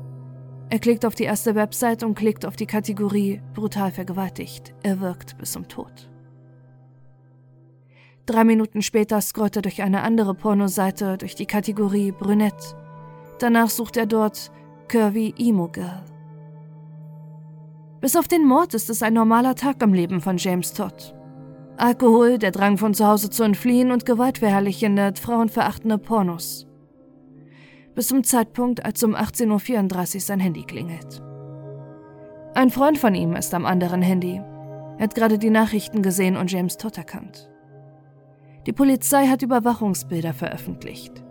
Er 0.71 0.77
klickt 0.77 1.03
auf 1.03 1.15
die 1.15 1.23
erste 1.23 1.55
Website 1.55 2.03
und 2.03 2.13
klickt 2.13 2.45
auf 2.45 2.55
die 2.55 2.67
Kategorie 2.67 3.41
brutal 3.55 3.91
vergewaltigt. 3.91 4.73
Er 4.83 4.99
wirkt 4.99 5.35
bis 5.39 5.53
zum 5.53 5.67
Tod. 5.67 6.09
Drei 8.27 8.43
Minuten 8.43 8.83
später 8.83 9.19
scrollt 9.19 9.55
er 9.55 9.63
durch 9.63 9.81
eine 9.81 10.03
andere 10.03 10.35
Pornoseite 10.35 11.17
durch 11.17 11.33
die 11.33 11.47
Kategorie 11.47 12.11
Brünett. 12.11 12.75
Danach 13.39 13.69
sucht 13.69 13.97
er 13.97 14.05
dort 14.05 14.51
Curvy 14.87 15.33
Emo 15.39 15.69
Girl. 15.69 16.05
Bis 17.99 18.15
auf 18.15 18.27
den 18.27 18.45
Mord 18.45 18.75
ist 18.75 18.91
es 18.91 19.01
ein 19.01 19.15
normaler 19.15 19.55
Tag 19.55 19.81
im 19.81 19.93
Leben 19.93 20.21
von 20.21 20.37
James 20.37 20.73
Todd. 20.73 21.15
Alkohol, 21.77 22.37
der 22.37 22.51
Drang 22.51 22.77
von 22.77 22.93
zu 22.93 23.07
Hause 23.07 23.31
zu 23.31 23.41
entfliehen 23.41 23.91
und 23.91 24.05
gewaltverherrlichende, 24.05 25.13
frauenverachtende 25.19 25.97
Pornos 25.97 26.68
bis 27.95 28.07
zum 28.07 28.23
Zeitpunkt, 28.23 28.85
als 28.85 29.03
um 29.03 29.15
18.34 29.15 30.15
Uhr 30.15 30.21
sein 30.21 30.39
Handy 30.39 30.63
klingelt. 30.63 31.21
Ein 32.55 32.69
Freund 32.69 32.97
von 32.97 33.15
ihm 33.15 33.35
ist 33.35 33.53
am 33.53 33.65
anderen 33.65 34.01
Handy. 34.01 34.41
Er 34.97 35.03
hat 35.03 35.15
gerade 35.15 35.37
die 35.37 35.49
Nachrichten 35.49 36.01
gesehen 36.01 36.35
und 36.35 36.51
James 36.51 36.77
Todd 36.77 36.97
erkannt. 36.97 37.49
Die 38.65 38.73
Polizei 38.73 39.27
hat 39.27 39.41
Überwachungsbilder 39.41 40.33
veröffentlicht. 40.33 41.23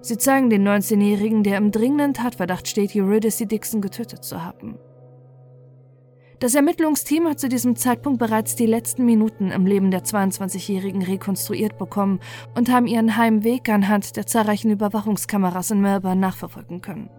Sie 0.00 0.18
zeigen 0.18 0.50
den 0.50 0.66
19-Jährigen, 0.66 1.42
der 1.42 1.58
im 1.58 1.72
dringenden 1.72 2.14
Tatverdacht 2.14 2.68
steht, 2.68 2.94
Eurydice 2.94 3.46
Dixon 3.46 3.80
getötet 3.80 4.24
zu 4.24 4.44
haben. 4.44 4.78
Das 6.40 6.54
Ermittlungsteam 6.54 7.26
hat 7.26 7.40
zu 7.40 7.48
diesem 7.48 7.74
Zeitpunkt 7.74 8.20
bereits 8.20 8.54
die 8.54 8.66
letzten 8.66 9.04
Minuten 9.04 9.50
im 9.50 9.66
Leben 9.66 9.90
der 9.90 10.04
22-Jährigen 10.04 11.02
rekonstruiert 11.02 11.78
bekommen 11.78 12.20
und 12.54 12.70
haben 12.70 12.86
ihren 12.86 13.16
Heimweg 13.16 13.68
anhand 13.68 14.16
der 14.16 14.26
zahlreichen 14.26 14.70
Überwachungskameras 14.70 15.72
in 15.72 15.80
Melbourne 15.80 16.20
nachverfolgen 16.20 16.80
können. 16.80 17.10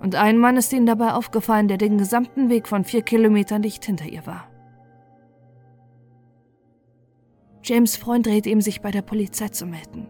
Und 0.00 0.16
ein 0.16 0.38
Mann 0.38 0.56
ist 0.56 0.72
ihnen 0.72 0.86
dabei 0.86 1.12
aufgefallen, 1.12 1.68
der 1.68 1.78
den 1.78 1.98
gesamten 1.98 2.50
Weg 2.50 2.66
von 2.66 2.84
vier 2.84 3.02
Kilometern 3.02 3.62
dicht 3.62 3.84
hinter 3.84 4.06
ihr 4.06 4.26
war. 4.26 4.48
James 7.62 7.96
Freund 7.96 8.26
rät 8.26 8.46
ihm, 8.46 8.60
sich 8.60 8.80
bei 8.80 8.90
der 8.90 9.02
Polizei 9.02 9.48
zu 9.48 9.66
melden. 9.66 10.08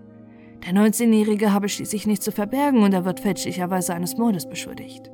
Der 0.65 0.73
19-Jährige 0.73 1.53
habe 1.53 1.69
schließlich 1.69 2.07
nichts 2.07 2.25
zu 2.25 2.33
verbergen 2.33 2.83
und 2.83 2.93
er 2.93 3.05
wird 3.05 3.21
fälschlicherweise 3.21 3.95
eines 3.95 4.17
Mordes 4.17 4.49
beschuldigt. 4.49 5.11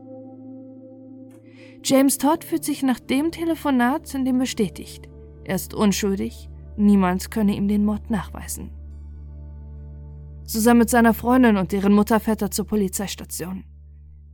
James 1.87 2.17
Todd 2.17 2.45
fühlt 2.45 2.64
sich 2.64 2.83
nach 2.83 2.99
dem 2.99 3.31
Telefonat 3.31 4.14
in 4.14 4.25
dem 4.25 4.38
bestätigt. 4.38 5.07
Er 5.45 5.57
ist 5.57 5.75
unschuldig, 5.75 6.49
niemand 6.79 7.31
könne 7.31 7.55
ihm 7.55 7.69
den 7.69 7.85
Mord 7.85 8.09
nachweisen. 8.09 8.71
Zusammen 10.47 10.81
mit 10.81 10.91
seiner 10.91 11.12
Freundin 11.12 11.59
und 11.59 11.73
deren 11.73 11.93
Mutter 11.93 12.21
fährt 12.21 12.41
er 12.41 12.50
zur 12.50 12.67
Polizeistation. 12.67 13.64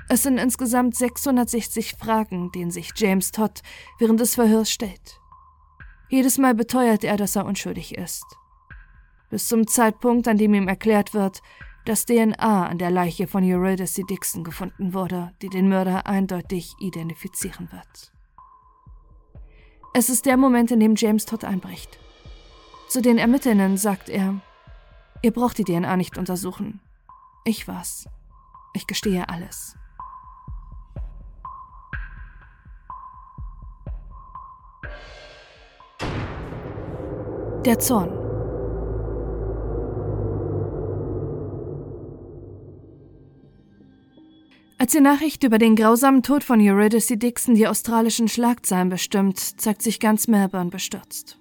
Es 0.08 0.22
sind 0.22 0.38
insgesamt 0.38 0.94
660 0.94 1.94
Fragen, 1.98 2.52
denen 2.52 2.70
sich 2.70 2.90
James 2.94 3.32
Todd 3.32 3.62
während 3.98 4.20
des 4.20 4.36
Verhörs 4.36 4.70
stellt. 4.70 5.20
Jedes 6.08 6.38
Mal 6.38 6.54
beteuert 6.54 7.02
er, 7.02 7.16
dass 7.16 7.34
er 7.34 7.46
unschuldig 7.46 7.96
ist. 7.96 8.24
Bis 9.28 9.48
zum 9.48 9.66
Zeitpunkt, 9.66 10.28
an 10.28 10.38
dem 10.38 10.54
ihm 10.54 10.68
erklärt 10.68 11.14
wird, 11.14 11.40
dass 11.84 12.06
DNA 12.06 12.66
an 12.66 12.78
der 12.78 12.90
Leiche 12.90 13.26
von 13.26 13.44
Eurydice 13.44 14.02
Dixon 14.08 14.44
gefunden 14.44 14.94
wurde, 14.94 15.32
die 15.42 15.48
den 15.48 15.68
Mörder 15.68 16.06
eindeutig 16.06 16.74
identifizieren 16.78 17.70
wird. 17.72 18.12
Es 19.92 20.08
ist 20.08 20.26
der 20.26 20.36
Moment, 20.36 20.70
in 20.70 20.80
dem 20.80 20.94
James 20.94 21.26
Todd 21.26 21.44
einbricht. 21.44 21.98
Zu 22.88 23.02
den 23.02 23.18
Ermittlern 23.18 23.76
sagt 23.76 24.08
er, 24.08 24.40
ihr 25.22 25.32
braucht 25.32 25.58
die 25.58 25.64
DNA 25.64 25.96
nicht 25.96 26.18
untersuchen. 26.18 26.80
Ich 27.44 27.66
war's. 27.66 28.08
Ich 28.74 28.86
gestehe 28.86 29.28
alles. 29.28 29.76
Der 37.64 37.78
Zorn. 37.78 38.19
Als 44.80 44.92
die 44.92 45.00
Nachricht 45.02 45.44
über 45.44 45.58
den 45.58 45.76
grausamen 45.76 46.22
Tod 46.22 46.42
von 46.42 46.58
Eurydice 46.58 47.18
Dixon 47.18 47.54
die 47.54 47.68
australischen 47.68 48.28
Schlagzeilen 48.28 48.88
bestimmt, 48.88 49.38
zeigt 49.38 49.82
sich 49.82 50.00
ganz 50.00 50.26
Melbourne 50.26 50.70
bestürzt. 50.70 51.38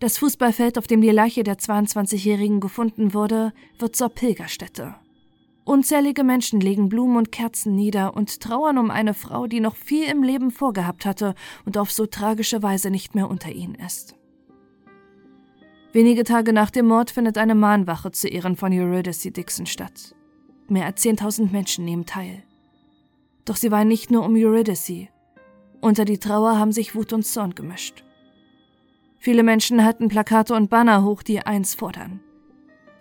Das 0.00 0.16
Fußballfeld, 0.16 0.78
auf 0.78 0.86
dem 0.86 1.02
die 1.02 1.10
Leiche 1.10 1.44
der 1.44 1.58
22-Jährigen 1.58 2.60
gefunden 2.60 3.12
wurde, 3.12 3.52
wird 3.78 3.94
zur 3.94 4.08
Pilgerstätte. 4.08 4.94
Unzählige 5.64 6.24
Menschen 6.24 6.60
legen 6.60 6.88
Blumen 6.88 7.18
und 7.18 7.30
Kerzen 7.30 7.74
nieder 7.74 8.16
und 8.16 8.40
trauern 8.40 8.78
um 8.78 8.90
eine 8.90 9.12
Frau, 9.12 9.46
die 9.46 9.60
noch 9.60 9.76
viel 9.76 10.08
im 10.08 10.22
Leben 10.22 10.50
vorgehabt 10.50 11.04
hatte 11.04 11.34
und 11.66 11.76
auf 11.76 11.92
so 11.92 12.06
tragische 12.06 12.62
Weise 12.62 12.88
nicht 12.88 13.14
mehr 13.14 13.28
unter 13.28 13.52
ihnen 13.52 13.74
ist. 13.74 14.14
Wenige 15.92 16.24
Tage 16.24 16.54
nach 16.54 16.70
dem 16.70 16.86
Mord 16.86 17.10
findet 17.10 17.36
eine 17.36 17.54
Mahnwache 17.54 18.12
zu 18.12 18.28
Ehren 18.28 18.56
von 18.56 18.72
Eurydice 18.72 19.30
Dixon 19.30 19.66
statt. 19.66 20.14
Mehr 20.68 20.86
als 20.86 21.04
10.000 21.04 21.50
Menschen 21.52 21.84
nehmen 21.84 22.06
teil. 22.06 22.42
Doch 23.44 23.56
sie 23.56 23.70
weinen 23.70 23.88
nicht 23.88 24.10
nur 24.10 24.24
um 24.24 24.34
Eurydice. 24.34 25.08
Unter 25.80 26.04
die 26.04 26.18
Trauer 26.18 26.58
haben 26.58 26.72
sich 26.72 26.94
Wut 26.94 27.12
und 27.12 27.26
Zorn 27.26 27.54
gemischt. 27.54 28.02
Viele 29.18 29.42
Menschen 29.42 29.84
halten 29.84 30.08
Plakate 30.08 30.54
und 30.54 30.70
Banner 30.70 31.02
hoch, 31.04 31.22
die 31.22 31.40
eins 31.40 31.74
fordern. 31.74 32.20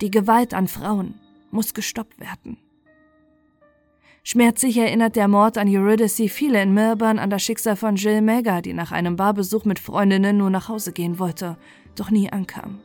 Die 0.02 0.12
Gewalt 0.12 0.54
an 0.54 0.68
Frauen 0.68 1.16
muss 1.52 1.74
gestoppt 1.74 2.20
werden. 2.20 2.58
Schmerzlich 4.26 4.78
erinnert 4.78 5.18
der 5.18 5.28
Mord 5.28 5.58
an 5.58 5.68
Eurydice 5.68 6.30
viele 6.30 6.62
in 6.62 6.74
Melbourne 6.74 7.22
an 7.22 7.30
das 7.30 7.44
Schicksal 7.44 7.76
von 7.76 7.98
Jill 7.98 8.22
Mega, 8.22 8.62
die 8.62 8.74
nach 8.74 8.94
einem 8.94 9.18
Barbesuch 9.18 9.66
mit 9.66 9.80
Freundinnen 9.80 10.38
nur 10.38 10.50
nach 10.50 10.70
Hause 10.70 10.94
gehen 10.94 11.20
wollte, 11.20 11.58
doch 11.96 12.10
nie 12.10 12.32
ankam. 12.32 12.80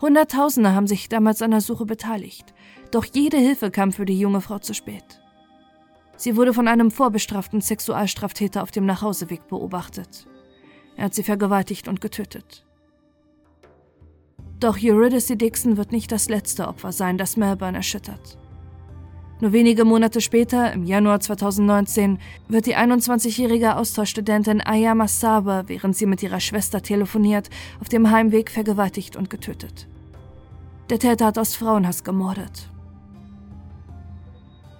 Hunderttausende 0.00 0.74
haben 0.74 0.88
sich 0.88 1.08
damals 1.08 1.42
an 1.42 1.52
der 1.52 1.60
Suche 1.60 1.86
beteiligt, 1.86 2.52
doch 2.94 3.04
jede 3.04 3.38
Hilfe 3.38 3.70
kam 3.70 3.92
für 3.92 4.04
die 4.04 4.18
junge 4.18 4.40
Frau 4.40 4.58
zu 4.58 4.74
spät. 4.74 5.20
Sie 6.16 6.36
wurde 6.36 6.54
von 6.54 6.68
einem 6.68 6.90
vorbestraften 6.90 7.60
Sexualstraftäter 7.60 8.62
auf 8.62 8.70
dem 8.70 8.86
Nachhauseweg 8.86 9.48
beobachtet. 9.48 10.26
Er 10.96 11.06
hat 11.06 11.14
sie 11.14 11.22
vergewaltigt 11.22 11.88
und 11.88 12.00
getötet. 12.00 12.64
Doch 14.58 14.78
Eurydice 14.82 15.36
Dixon 15.36 15.76
wird 15.76 15.92
nicht 15.92 16.10
das 16.10 16.30
letzte 16.30 16.68
Opfer 16.68 16.92
sein, 16.92 17.18
das 17.18 17.36
Melbourne 17.36 17.76
erschüttert. 17.76 18.38
Nur 19.40 19.52
wenige 19.52 19.84
Monate 19.84 20.22
später, 20.22 20.72
im 20.72 20.84
Januar 20.84 21.20
2019, 21.20 22.18
wird 22.48 22.64
die 22.64 22.74
21-jährige 22.74 23.76
Austauschstudentin 23.76 24.62
Aya 24.62 24.94
Masawa, 24.94 25.64
während 25.66 25.94
sie 25.94 26.06
mit 26.06 26.22
ihrer 26.22 26.40
Schwester 26.40 26.80
telefoniert, 26.80 27.50
auf 27.78 27.90
dem 27.90 28.10
Heimweg 28.10 28.50
vergewaltigt 28.50 29.14
und 29.14 29.28
getötet. 29.28 29.88
Der 30.88 30.98
Täter 30.98 31.26
hat 31.26 31.36
aus 31.36 31.54
Frauenhass 31.54 32.02
gemordet. 32.02 32.70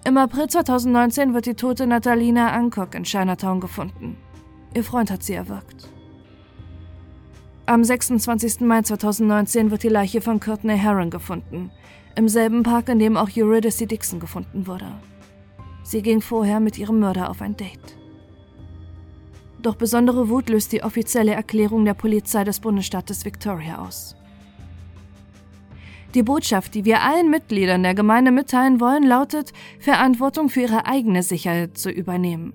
Im 0.06 0.18
April 0.18 0.46
2019 0.46 1.34
wird 1.34 1.46
die 1.46 1.54
tote 1.54 1.84
Natalina 1.84 2.52
Ancock 2.52 2.94
in 2.94 3.02
Chinatown 3.02 3.58
gefunden. 3.58 4.16
Ihr 4.72 4.84
Freund 4.84 5.10
hat 5.10 5.24
sie 5.24 5.32
erwürgt. 5.32 5.88
Am 7.66 7.82
26. 7.82 8.60
Mai 8.60 8.82
2019 8.82 9.72
wird 9.72 9.82
die 9.82 9.88
Leiche 9.88 10.20
von 10.20 10.38
Courtney 10.38 10.78
Heron 10.78 11.10
gefunden, 11.10 11.72
im 12.14 12.28
selben 12.28 12.62
Park, 12.62 12.88
in 12.88 13.00
dem 13.00 13.16
auch 13.16 13.30
Eurydice 13.36 13.88
Dixon 13.88 14.20
gefunden 14.20 14.68
wurde. 14.68 14.92
Sie 15.82 16.02
ging 16.02 16.20
vorher 16.20 16.60
mit 16.60 16.78
ihrem 16.78 17.00
Mörder 17.00 17.28
auf 17.28 17.42
ein 17.42 17.56
Date. 17.56 17.98
Doch 19.60 19.74
besondere 19.74 20.28
Wut 20.28 20.48
löst 20.48 20.70
die 20.70 20.84
offizielle 20.84 21.34
Erklärung 21.34 21.84
der 21.84 21.94
Polizei 21.94 22.44
des 22.44 22.60
Bundesstaates 22.60 23.24
Victoria 23.24 23.84
aus. 23.84 24.14
Die 26.16 26.22
Botschaft, 26.22 26.74
die 26.74 26.86
wir 26.86 27.02
allen 27.02 27.28
Mitgliedern 27.28 27.82
der 27.82 27.94
Gemeinde 27.94 28.30
mitteilen 28.30 28.80
wollen, 28.80 29.02
lautet, 29.02 29.52
Verantwortung 29.78 30.48
für 30.48 30.62
ihre 30.62 30.86
eigene 30.86 31.22
Sicherheit 31.22 31.76
zu 31.76 31.90
übernehmen. 31.90 32.54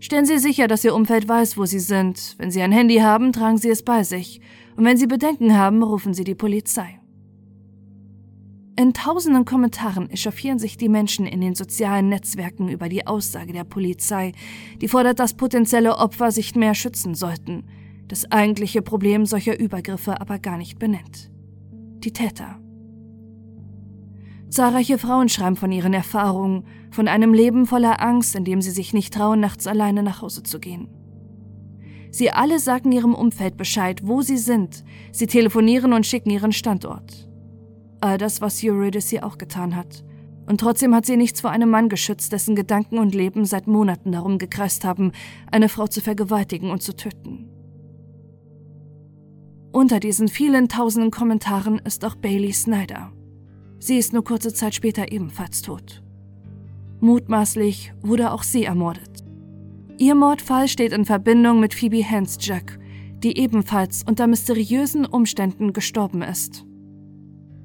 Stellen 0.00 0.26
Sie 0.26 0.38
sicher, 0.38 0.66
dass 0.66 0.82
Ihr 0.82 0.92
Umfeld 0.92 1.28
weiß, 1.28 1.56
wo 1.56 1.66
Sie 1.66 1.78
sind. 1.78 2.34
Wenn 2.38 2.50
Sie 2.50 2.60
ein 2.62 2.72
Handy 2.72 2.96
haben, 2.96 3.32
tragen 3.32 3.58
Sie 3.58 3.68
es 3.70 3.84
bei 3.84 4.02
sich. 4.02 4.40
Und 4.74 4.84
wenn 4.84 4.96
Sie 4.96 5.06
Bedenken 5.06 5.56
haben, 5.56 5.84
rufen 5.84 6.14
Sie 6.14 6.24
die 6.24 6.34
Polizei. 6.34 6.98
In 8.76 8.92
tausenden 8.92 9.44
Kommentaren 9.44 10.10
echauffieren 10.10 10.58
sich 10.58 10.76
die 10.76 10.88
Menschen 10.88 11.26
in 11.26 11.40
den 11.40 11.54
sozialen 11.54 12.08
Netzwerken 12.08 12.68
über 12.68 12.88
die 12.88 13.06
Aussage 13.06 13.52
der 13.52 13.62
Polizei, 13.62 14.32
die 14.80 14.88
fordert, 14.88 15.20
dass 15.20 15.34
potenzielle 15.34 15.96
Opfer 15.98 16.32
sich 16.32 16.56
mehr 16.56 16.74
schützen 16.74 17.14
sollten, 17.14 17.68
das 18.08 18.32
eigentliche 18.32 18.82
Problem 18.82 19.26
solcher 19.26 19.60
Übergriffe 19.60 20.20
aber 20.20 20.40
gar 20.40 20.56
nicht 20.56 20.80
benennt. 20.80 21.30
Die 22.02 22.12
Täter. 22.12 22.58
Zahlreiche 24.48 24.98
Frauen 24.98 25.28
schreiben 25.28 25.56
von 25.56 25.72
ihren 25.72 25.92
Erfahrungen, 25.92 26.64
von 26.90 27.08
einem 27.08 27.34
Leben 27.34 27.66
voller 27.66 28.00
Angst, 28.00 28.34
in 28.36 28.44
dem 28.44 28.62
sie 28.62 28.70
sich 28.70 28.94
nicht 28.94 29.12
trauen, 29.12 29.40
nachts 29.40 29.66
alleine 29.66 30.02
nach 30.02 30.22
Hause 30.22 30.42
zu 30.42 30.60
gehen. 30.60 30.88
Sie 32.10 32.30
alle 32.30 32.58
sagen 32.60 32.92
ihrem 32.92 33.14
Umfeld 33.14 33.56
Bescheid, 33.56 34.00
wo 34.04 34.22
sie 34.22 34.38
sind. 34.38 34.84
Sie 35.12 35.26
telefonieren 35.26 35.92
und 35.92 36.06
schicken 36.06 36.30
ihren 36.30 36.52
Standort. 36.52 37.28
All 38.00 38.18
das, 38.18 38.40
was 38.40 38.62
Eurydice 38.64 39.22
auch 39.22 39.36
getan 39.36 39.76
hat. 39.76 40.04
Und 40.46 40.60
trotzdem 40.60 40.94
hat 40.94 41.04
sie 41.04 41.16
nichts 41.16 41.40
vor 41.40 41.50
einem 41.50 41.68
Mann 41.68 41.88
geschützt, 41.88 42.32
dessen 42.32 42.54
Gedanken 42.54 42.98
und 42.98 43.14
Leben 43.14 43.44
seit 43.44 43.66
Monaten 43.66 44.12
darum 44.12 44.38
gekreist 44.38 44.84
haben, 44.84 45.12
eine 45.50 45.68
Frau 45.68 45.88
zu 45.88 46.00
vergewaltigen 46.00 46.70
und 46.70 46.82
zu 46.82 46.94
töten. 46.94 47.50
Unter 49.72 50.00
diesen 50.00 50.28
vielen 50.28 50.68
tausenden 50.68 51.10
Kommentaren 51.10 51.80
ist 51.80 52.04
auch 52.04 52.14
Bailey 52.14 52.52
Snyder. 52.52 53.12
Sie 53.86 53.98
ist 53.98 54.12
nur 54.12 54.24
kurze 54.24 54.52
Zeit 54.52 54.74
später 54.74 55.12
ebenfalls 55.12 55.62
tot. 55.62 56.02
Mutmaßlich 56.98 57.92
wurde 58.02 58.32
auch 58.32 58.42
sie 58.42 58.64
ermordet. 58.64 59.22
Ihr 59.96 60.16
Mordfall 60.16 60.66
steht 60.66 60.90
in 60.90 61.04
Verbindung 61.04 61.60
mit 61.60 61.72
Phoebe 61.72 62.02
Hans 62.02 62.36
Jack, 62.40 62.80
die 63.22 63.38
ebenfalls 63.38 64.02
unter 64.02 64.26
mysteriösen 64.26 65.06
Umständen 65.06 65.72
gestorben 65.72 66.22
ist. 66.22 66.64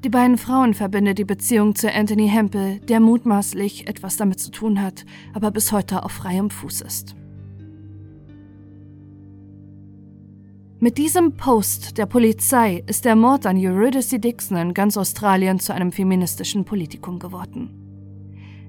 Die 0.03 0.09
beiden 0.09 0.37
Frauen 0.37 0.75
verbindet 0.75 1.17
die 1.17 1.25
Beziehung 1.25 1.73
zu 1.73 1.91
Anthony 1.91 2.29
Hempel, 2.29 2.77
der 2.81 2.99
mutmaßlich 2.99 3.87
etwas 3.87 4.17
damit 4.17 4.39
zu 4.39 4.51
tun 4.51 4.79
hat, 4.79 5.05
aber 5.33 5.49
bis 5.49 5.71
heute 5.71 6.03
auf 6.03 6.11
freiem 6.11 6.51
Fuß 6.51 6.81
ist. 6.81 7.15
Mit 10.83 10.97
diesem 10.97 11.37
Post 11.37 11.99
der 11.99 12.07
Polizei 12.07 12.83
ist 12.87 13.05
der 13.05 13.15
Mord 13.15 13.45
an 13.45 13.55
Eurydice 13.55 14.19
Dixon 14.19 14.57
in 14.57 14.73
ganz 14.73 14.97
Australien 14.97 15.59
zu 15.59 15.75
einem 15.75 15.91
feministischen 15.91 16.65
Politikum 16.65 17.19
geworden. 17.19 17.69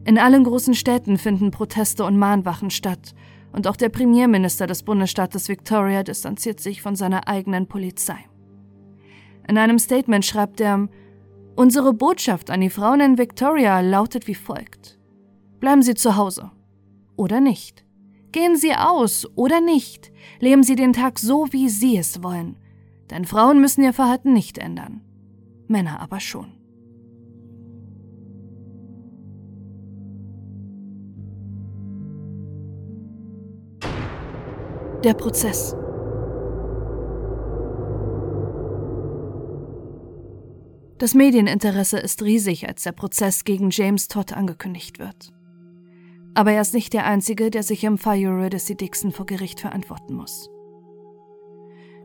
In 0.04 0.18
allen 0.18 0.44
großen 0.44 0.74
Städten 0.74 1.16
finden 1.16 1.50
Proteste 1.50 2.04
und 2.04 2.18
Mahnwachen 2.18 2.68
statt, 2.68 3.14
und 3.52 3.66
auch 3.66 3.76
der 3.76 3.88
Premierminister 3.88 4.66
des 4.66 4.82
Bundesstaates 4.82 5.48
Victoria 5.48 6.02
distanziert 6.02 6.60
sich 6.60 6.82
von 6.82 6.96
seiner 6.96 7.28
eigenen 7.28 7.66
Polizei. 7.66 8.18
In 9.48 9.56
einem 9.56 9.78
Statement 9.78 10.26
schreibt 10.26 10.60
er, 10.60 10.90
Unsere 11.56 11.94
Botschaft 11.94 12.50
an 12.50 12.60
die 12.60 12.68
Frauen 12.68 13.00
in 13.00 13.16
Victoria 13.16 13.80
lautet 13.80 14.26
wie 14.26 14.34
folgt. 14.34 14.98
Bleiben 15.60 15.80
Sie 15.80 15.94
zu 15.94 16.14
Hause. 16.16 16.50
Oder 17.16 17.40
nicht. 17.40 17.81
Gehen 18.32 18.56
Sie 18.56 18.74
aus 18.74 19.28
oder 19.36 19.60
nicht. 19.60 20.10
Leben 20.40 20.62
Sie 20.62 20.74
den 20.74 20.94
Tag 20.94 21.18
so, 21.18 21.46
wie 21.50 21.68
Sie 21.68 21.98
es 21.98 22.22
wollen. 22.22 22.56
Denn 23.10 23.26
Frauen 23.26 23.60
müssen 23.60 23.84
ihr 23.84 23.92
Verhalten 23.92 24.32
nicht 24.32 24.56
ändern. 24.56 25.02
Männer 25.68 26.00
aber 26.00 26.18
schon. 26.18 26.54
Der 35.04 35.14
Prozess. 35.14 35.76
Das 40.98 41.14
Medieninteresse 41.14 41.98
ist 41.98 42.22
riesig, 42.22 42.68
als 42.68 42.84
der 42.84 42.92
Prozess 42.92 43.42
gegen 43.42 43.70
James 43.70 44.06
Todd 44.06 44.32
angekündigt 44.32 45.00
wird. 45.00 45.32
Aber 46.34 46.52
er 46.52 46.62
ist 46.62 46.74
nicht 46.74 46.92
der 46.92 47.06
Einzige, 47.06 47.50
der 47.50 47.62
sich 47.62 47.84
im 47.84 47.98
Fall 47.98 48.18
Eurydice 48.18 48.76
Dixon 48.76 49.12
vor 49.12 49.26
Gericht 49.26 49.60
verantworten 49.60 50.14
muss. 50.14 50.48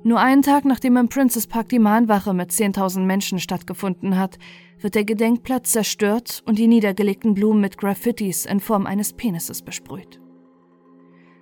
Nur 0.03 0.19
einen 0.19 0.41
Tag 0.41 0.65
nachdem 0.65 0.95
im 0.97 1.09
Princess 1.09 1.47
Park 1.47 1.69
die 1.69 1.79
Mahnwache 1.79 2.33
mit 2.33 2.51
10.000 2.51 3.01
Menschen 3.01 3.39
stattgefunden 3.39 4.17
hat, 4.17 4.37
wird 4.79 4.95
der 4.95 5.05
Gedenkplatz 5.05 5.71
zerstört 5.71 6.43
und 6.45 6.57
die 6.57 6.67
niedergelegten 6.67 7.33
Blumen 7.33 7.61
mit 7.61 7.77
Graffitis 7.77 8.45
in 8.45 8.59
Form 8.59 8.85
eines 8.85 9.13
Penises 9.13 9.61
besprüht. 9.61 10.21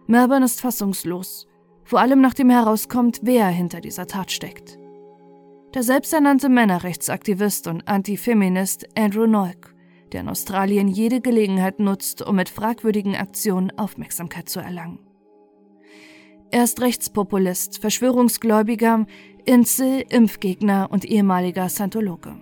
Melbourne 0.08 0.46
ist 0.46 0.62
fassungslos, 0.62 1.48
vor 1.84 2.00
allem 2.00 2.22
nachdem 2.22 2.50
herauskommt, 2.50 3.20
wer 3.24 3.48
hinter 3.48 3.82
dieser 3.82 4.08
Tat 4.08 4.32
steckt. 4.32 4.80
Der 5.74 5.84
selbsternannte 5.84 6.48
Männerrechtsaktivist 6.48 7.68
und 7.68 7.88
Antifeminist 7.88 8.88
Andrew 8.98 9.28
Noack 9.28 9.75
der 10.12 10.22
in 10.22 10.30
Australien 10.30 10.88
jede 10.88 11.22
Gelegenheit 11.22 11.80
nutzt, 11.80 12.22
um 12.22 12.36
mit 12.36 12.50
fragwürdigen 12.50 13.16
Aktionen 13.16 13.72
Aufmerksamkeit 13.78 14.50
zu 14.50 14.60
erlangen. 14.60 15.00
Er 16.52 16.64
ist 16.64 16.82
Rechtspopulist, 16.82 17.80
Verschwörungsgläubiger, 17.80 19.06
Insel, 19.46 20.04
Impfgegner 20.10 20.88
und 20.92 21.06
ehemaliger 21.06 21.70
Scientologe. 21.70 22.36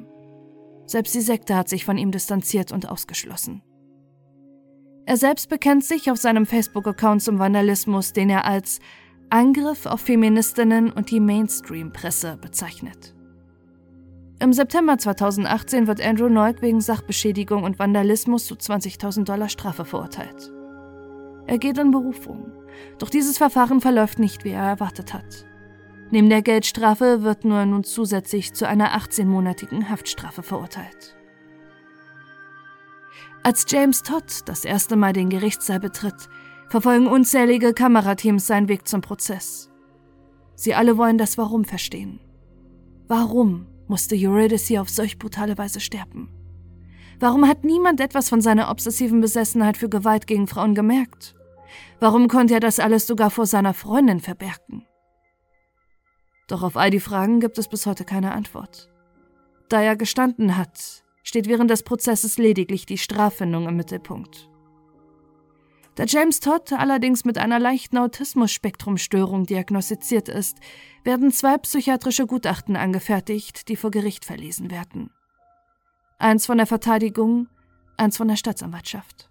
Selbst 0.85 1.15
die 1.15 1.21
Sekte 1.21 1.55
hat 1.55 1.69
sich 1.69 1.85
von 1.85 1.97
ihm 1.97 2.11
distanziert 2.11 2.71
und 2.71 2.89
ausgeschlossen. 2.89 3.63
Er 5.05 5.17
selbst 5.17 5.49
bekennt 5.49 5.83
sich 5.83 6.11
auf 6.11 6.17
seinem 6.17 6.45
Facebook-Account 6.45 7.21
zum 7.21 7.39
Vandalismus, 7.39 8.13
den 8.13 8.29
er 8.29 8.45
als 8.45 8.79
Angriff 9.29 9.85
auf 9.85 10.01
Feministinnen 10.01 10.91
und 10.91 11.11
die 11.11 11.19
Mainstream-Presse 11.19 12.37
bezeichnet. 12.39 13.15
Im 14.43 14.51
September 14.51 14.97
2018 14.97 15.87
wird 15.87 16.01
Andrew 16.01 16.27
Neuk 16.27 16.61
wegen 16.61 16.81
Sachbeschädigung 16.81 17.63
und 17.63 17.79
Vandalismus 17.79 18.45
zu 18.45 18.55
20.000 18.55 19.23
Dollar 19.23 19.47
Strafe 19.47 19.85
verurteilt. 19.85 20.51
Er 21.47 21.57
geht 21.57 21.77
in 21.77 21.91
Berufung, 21.91 22.51
doch 22.99 23.09
dieses 23.09 23.37
Verfahren 23.37 23.79
verläuft 23.79 24.19
nicht, 24.19 24.43
wie 24.43 24.49
er 24.49 24.63
erwartet 24.63 25.13
hat. 25.13 25.45
Neben 26.11 26.29
der 26.29 26.41
Geldstrafe 26.41 27.23
wird 27.23 27.45
nur 27.45 27.65
nun 27.65 27.85
zusätzlich 27.85 28.53
zu 28.53 28.67
einer 28.67 28.99
18-monatigen 28.99 29.87
Haftstrafe 29.87 30.43
verurteilt. 30.43 31.15
Als 33.43 33.65
James 33.69 34.03
Todd 34.03 34.41
das 34.43 34.65
erste 34.65 34.97
Mal 34.97 35.13
den 35.13 35.29
Gerichtssaal 35.29 35.79
betritt, 35.79 36.27
verfolgen 36.67 37.07
unzählige 37.07 37.73
Kamerateams 37.73 38.45
seinen 38.45 38.67
Weg 38.67 38.89
zum 38.89 38.99
Prozess. 38.99 39.71
Sie 40.55 40.75
alle 40.75 40.97
wollen 40.97 41.17
das 41.17 41.37
Warum 41.37 41.63
verstehen. 41.63 42.19
Warum 43.07 43.67
musste 43.93 44.15
Eurydice 44.15 44.79
auf 44.79 44.89
solch 44.89 45.19
brutale 45.19 45.55
Weise 45.55 45.79
sterben? 45.79 46.27
Warum 47.19 47.47
hat 47.47 47.63
niemand 47.63 48.01
etwas 48.01 48.27
von 48.27 48.41
seiner 48.41 48.71
obsessiven 48.71 49.21
Besessenheit 49.21 49.77
für 49.77 49.87
Gewalt 49.87 50.25
gegen 50.25 50.47
Frauen 50.47 50.73
gemerkt? 50.73 51.35
Warum 51.99 52.27
konnte 52.27 52.55
er 52.55 52.59
das 52.59 52.79
alles 52.79 53.05
sogar 53.05 53.29
vor 53.29 53.45
seiner 53.45 53.75
Freundin 53.75 54.19
verbergen? 54.19 54.87
Doch 56.47 56.63
auf 56.63 56.75
all 56.75 56.89
die 56.89 56.99
Fragen 56.99 57.39
gibt 57.39 57.59
es 57.59 57.67
bis 57.67 57.85
heute 57.85 58.03
keine 58.03 58.31
Antwort. 58.31 58.89
Da 59.69 59.79
er 59.83 59.95
gestanden 59.95 60.57
hat, 60.57 61.03
steht 61.21 61.47
während 61.47 61.69
des 61.69 61.83
Prozesses 61.83 62.39
lediglich 62.39 62.87
die 62.87 62.97
Straffindung 62.97 63.67
im 63.67 63.75
Mittelpunkt. 63.75 64.49
Da 65.95 66.05
James 66.07 66.39
Todd 66.39 66.73
allerdings 66.73 67.23
mit 67.23 67.37
einer 67.37 67.59
leichten 67.59 67.97
Autismus-Spektrumstörung 67.99 69.45
diagnostiziert 69.45 70.27
ist, 70.27 70.57
werden 71.03 71.31
zwei 71.31 71.57
psychiatrische 71.59 72.25
Gutachten 72.25 72.75
angefertigt, 72.75 73.67
die 73.69 73.75
vor 73.75 73.91
Gericht 73.91 74.25
verlesen 74.25 74.71
werden. 74.71 75.11
Eins 76.17 76.47
von 76.47 76.57
der 76.57 76.65
Verteidigung, 76.65 77.47
eins 77.95 78.17
von 78.17 78.27
der 78.27 78.37
Staatsanwaltschaft. 78.37 79.29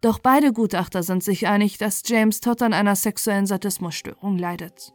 Doch 0.00 0.18
beide 0.18 0.52
Gutachter 0.52 1.02
sind 1.02 1.22
sich 1.22 1.46
einig, 1.46 1.78
dass 1.78 2.02
James 2.06 2.40
Todd 2.40 2.62
an 2.62 2.72
einer 2.72 2.96
sexuellen 2.96 3.46
Sadismusstörung 3.46 4.36
leidet. 4.36 4.92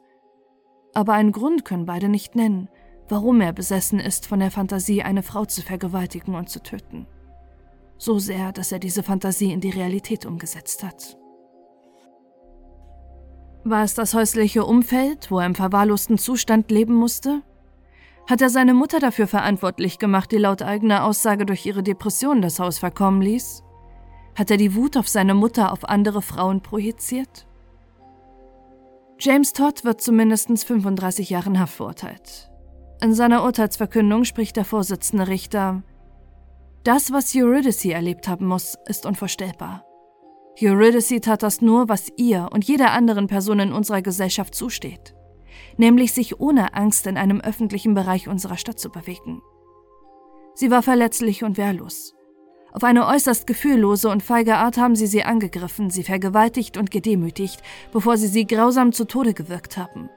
Aber 0.93 1.13
einen 1.13 1.31
Grund 1.31 1.63
können 1.63 1.85
beide 1.85 2.09
nicht 2.09 2.35
nennen, 2.35 2.67
warum 3.07 3.39
er 3.39 3.53
besessen 3.53 3.99
ist 3.99 4.25
von 4.25 4.39
der 4.39 4.51
Fantasie, 4.51 5.03
eine 5.03 5.23
Frau 5.23 5.45
zu 5.45 5.61
vergewaltigen 5.61 6.35
und 6.35 6.49
zu 6.49 6.61
töten 6.61 7.07
so 7.97 8.19
sehr, 8.19 8.51
dass 8.51 8.71
er 8.71 8.79
diese 8.79 9.03
Fantasie 9.03 9.51
in 9.51 9.61
die 9.61 9.69
Realität 9.69 10.25
umgesetzt 10.25 10.83
hat. 10.83 11.17
War 13.63 13.83
es 13.83 13.95
das 13.95 14.13
häusliche 14.13 14.63
Umfeld, 14.63 15.31
wo 15.31 15.39
er 15.39 15.47
im 15.47 15.55
verwahrlosten 15.55 16.17
Zustand 16.17 16.69
leben 16.69 16.93
musste? 16.93 17.41
Hat 18.29 18.41
er 18.41 18.49
seine 18.49 18.73
Mutter 18.73 18.99
dafür 18.99 19.27
verantwortlich 19.27 19.97
gemacht, 19.97 20.31
die 20.31 20.37
laut 20.37 20.61
eigener 20.61 21.03
Aussage 21.03 21.45
durch 21.45 21.65
ihre 21.65 21.83
Depression 21.83 22.41
das 22.41 22.59
Haus 22.59 22.79
verkommen 22.79 23.21
ließ? 23.21 23.63
Hat 24.35 24.51
er 24.51 24.57
die 24.57 24.75
Wut 24.75 24.97
auf 24.97 25.07
seine 25.07 25.33
Mutter 25.33 25.71
auf 25.71 25.87
andere 25.87 26.21
Frauen 26.21 26.61
projiziert? 26.61 27.47
James 29.19 29.53
Todd 29.53 29.85
wird 29.85 30.01
zu 30.01 30.11
mindestens 30.11 30.63
35 30.63 31.29
Jahren 31.29 31.59
Haft 31.59 31.75
verurteilt. 31.75 32.51
In 33.01 33.13
seiner 33.13 33.43
Urteilsverkündung 33.43 34.25
spricht 34.25 34.57
der 34.57 34.65
Vorsitzende 34.65 35.27
Richter, 35.27 35.83
das, 36.85 37.11
was 37.11 37.35
Eurydice 37.35 37.85
erlebt 37.85 38.27
haben 38.27 38.45
muss, 38.45 38.77
ist 38.87 39.05
unvorstellbar. 39.05 39.83
Eurydice 40.61 41.19
tat 41.19 41.43
das 41.43 41.61
nur, 41.61 41.89
was 41.89 42.11
ihr 42.15 42.49
und 42.53 42.63
jeder 42.63 42.91
anderen 42.91 43.27
Person 43.27 43.59
in 43.59 43.73
unserer 43.73 44.01
Gesellschaft 44.01 44.55
zusteht, 44.55 45.15
nämlich 45.77 46.13
sich 46.13 46.39
ohne 46.39 46.75
Angst 46.75 47.07
in 47.07 47.17
einem 47.17 47.41
öffentlichen 47.41 47.95
Bereich 47.95 48.27
unserer 48.27 48.57
Stadt 48.57 48.79
zu 48.79 48.89
bewegen. 48.89 49.41
Sie 50.53 50.71
war 50.71 50.83
verletzlich 50.83 51.43
und 51.43 51.57
wehrlos. 51.57 52.13
Auf 52.71 52.83
eine 52.83 53.07
äußerst 53.07 53.47
gefühllose 53.47 54.09
und 54.09 54.21
feige 54.21 54.55
Art 54.57 54.77
haben 54.77 54.95
sie 54.95 55.07
sie 55.07 55.23
angegriffen, 55.23 55.89
sie 55.89 56.03
vergewaltigt 56.03 56.77
und 56.77 56.91
gedemütigt, 56.91 57.61
bevor 57.91 58.17
sie 58.17 58.27
sie 58.27 58.45
grausam 58.45 58.91
zu 58.91 59.05
Tode 59.05 59.33
gewirkt 59.33 59.77
haben. 59.77 60.09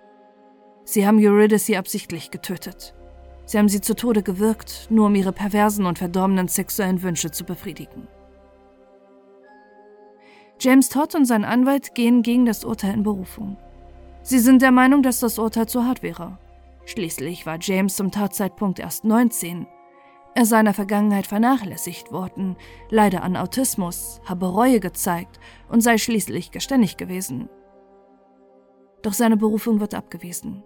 Sie 0.85 1.07
haben 1.07 1.19
Eurydice 1.19 1.77
absichtlich 1.77 2.31
getötet. 2.31 2.95
Sie 3.49 3.57
haben 3.57 3.71
sie 3.71 3.81
zu 3.81 3.97
Tode 3.97 4.23
gewirkt, 4.23 4.89
nur 4.91 5.07
um 5.07 5.15
ihre 5.15 5.33
perversen 5.33 5.87
und 5.87 5.97
verdorbenen 5.97 6.49
sexuellen 6.49 7.03
Wünsche 7.03 7.31
zu 7.31 7.45
befriedigen. 7.45 8.07
James 10.61 10.91
Todd 10.91 11.15
und 11.15 11.25
sein 11.25 11.45
Anwalt 11.45 11.95
gehen 11.95 12.23
gegen 12.23 12.45
das 12.45 12.65
Urteil 12.65 12.93
in 12.93 13.05
Berufung. 13.05 13.57
Sie 14.23 14.39
sind 14.39 14.61
der 14.61 14.73
Meinung, 14.73 15.03
dass 15.03 15.21
das 15.21 15.39
Urteil 15.39 15.67
zu 15.67 15.87
hart 15.87 16.03
wäre. 16.03 16.37
Schließlich 16.85 17.47
war 17.47 17.57
James 17.59 17.97
zum 17.97 18.11
Tatzeitpunkt 18.11 18.81
erst 18.81 19.05
19 19.05 19.67
er 20.39 20.47
sei 20.47 20.61
in 20.61 20.67
der 20.67 20.75
Vergangenheit 20.75 21.27
vernachlässigt 21.27 22.13
worden, 22.13 22.57
leide 22.91 23.23
an 23.23 23.37
Autismus, 23.37 24.21
habe 24.25 24.47
Reue 24.47 24.79
gezeigt 24.79 25.41
und 25.69 25.81
sei 25.81 25.99
schließlich 25.99 26.53
geständig 26.53 26.97
gewesen. 26.97 27.49
Doch 29.03 29.15
seine 29.15 29.37
Berufung 29.37 29.81
wird 29.81 29.95
abgewiesen. 29.95 30.63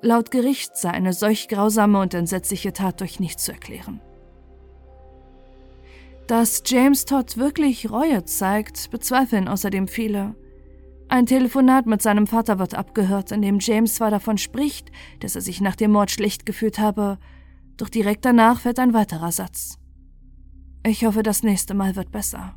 Laut 0.00 0.30
Gericht 0.30 0.76
sei 0.76 0.90
eine 0.90 1.12
solch 1.12 1.48
grausame 1.48 2.00
und 2.00 2.14
entsetzliche 2.14 2.72
Tat 2.72 3.00
durch 3.00 3.18
nichts 3.18 3.44
zu 3.44 3.52
erklären. 3.52 4.00
Dass 6.28 6.62
James 6.66 7.04
Todd 7.04 7.36
wirklich 7.36 7.90
Reue 7.90 8.24
zeigt, 8.24 8.90
bezweifeln 8.90 9.48
außerdem 9.48 9.88
viele. 9.88 10.36
Ein 11.08 11.26
Telefonat 11.26 11.86
mit 11.86 12.02
seinem 12.02 12.26
Vater 12.26 12.58
wird 12.58 12.74
abgehört, 12.74 13.32
in 13.32 13.42
dem 13.42 13.58
James 13.60 13.94
zwar 13.94 14.10
davon 14.10 14.36
spricht, 14.38 14.92
dass 15.20 15.34
er 15.34 15.40
sich 15.40 15.60
nach 15.60 15.74
dem 15.74 15.92
Mord 15.92 16.10
schlecht 16.10 16.44
gefühlt 16.44 16.78
habe, 16.78 17.18
doch 17.76 17.88
direkt 17.88 18.24
danach 18.24 18.60
fällt 18.60 18.78
ein 18.78 18.92
weiterer 18.92 19.32
Satz. 19.32 19.78
Ich 20.86 21.04
hoffe, 21.04 21.22
das 21.22 21.42
nächste 21.42 21.74
Mal 21.74 21.96
wird 21.96 22.12
besser. 22.12 22.54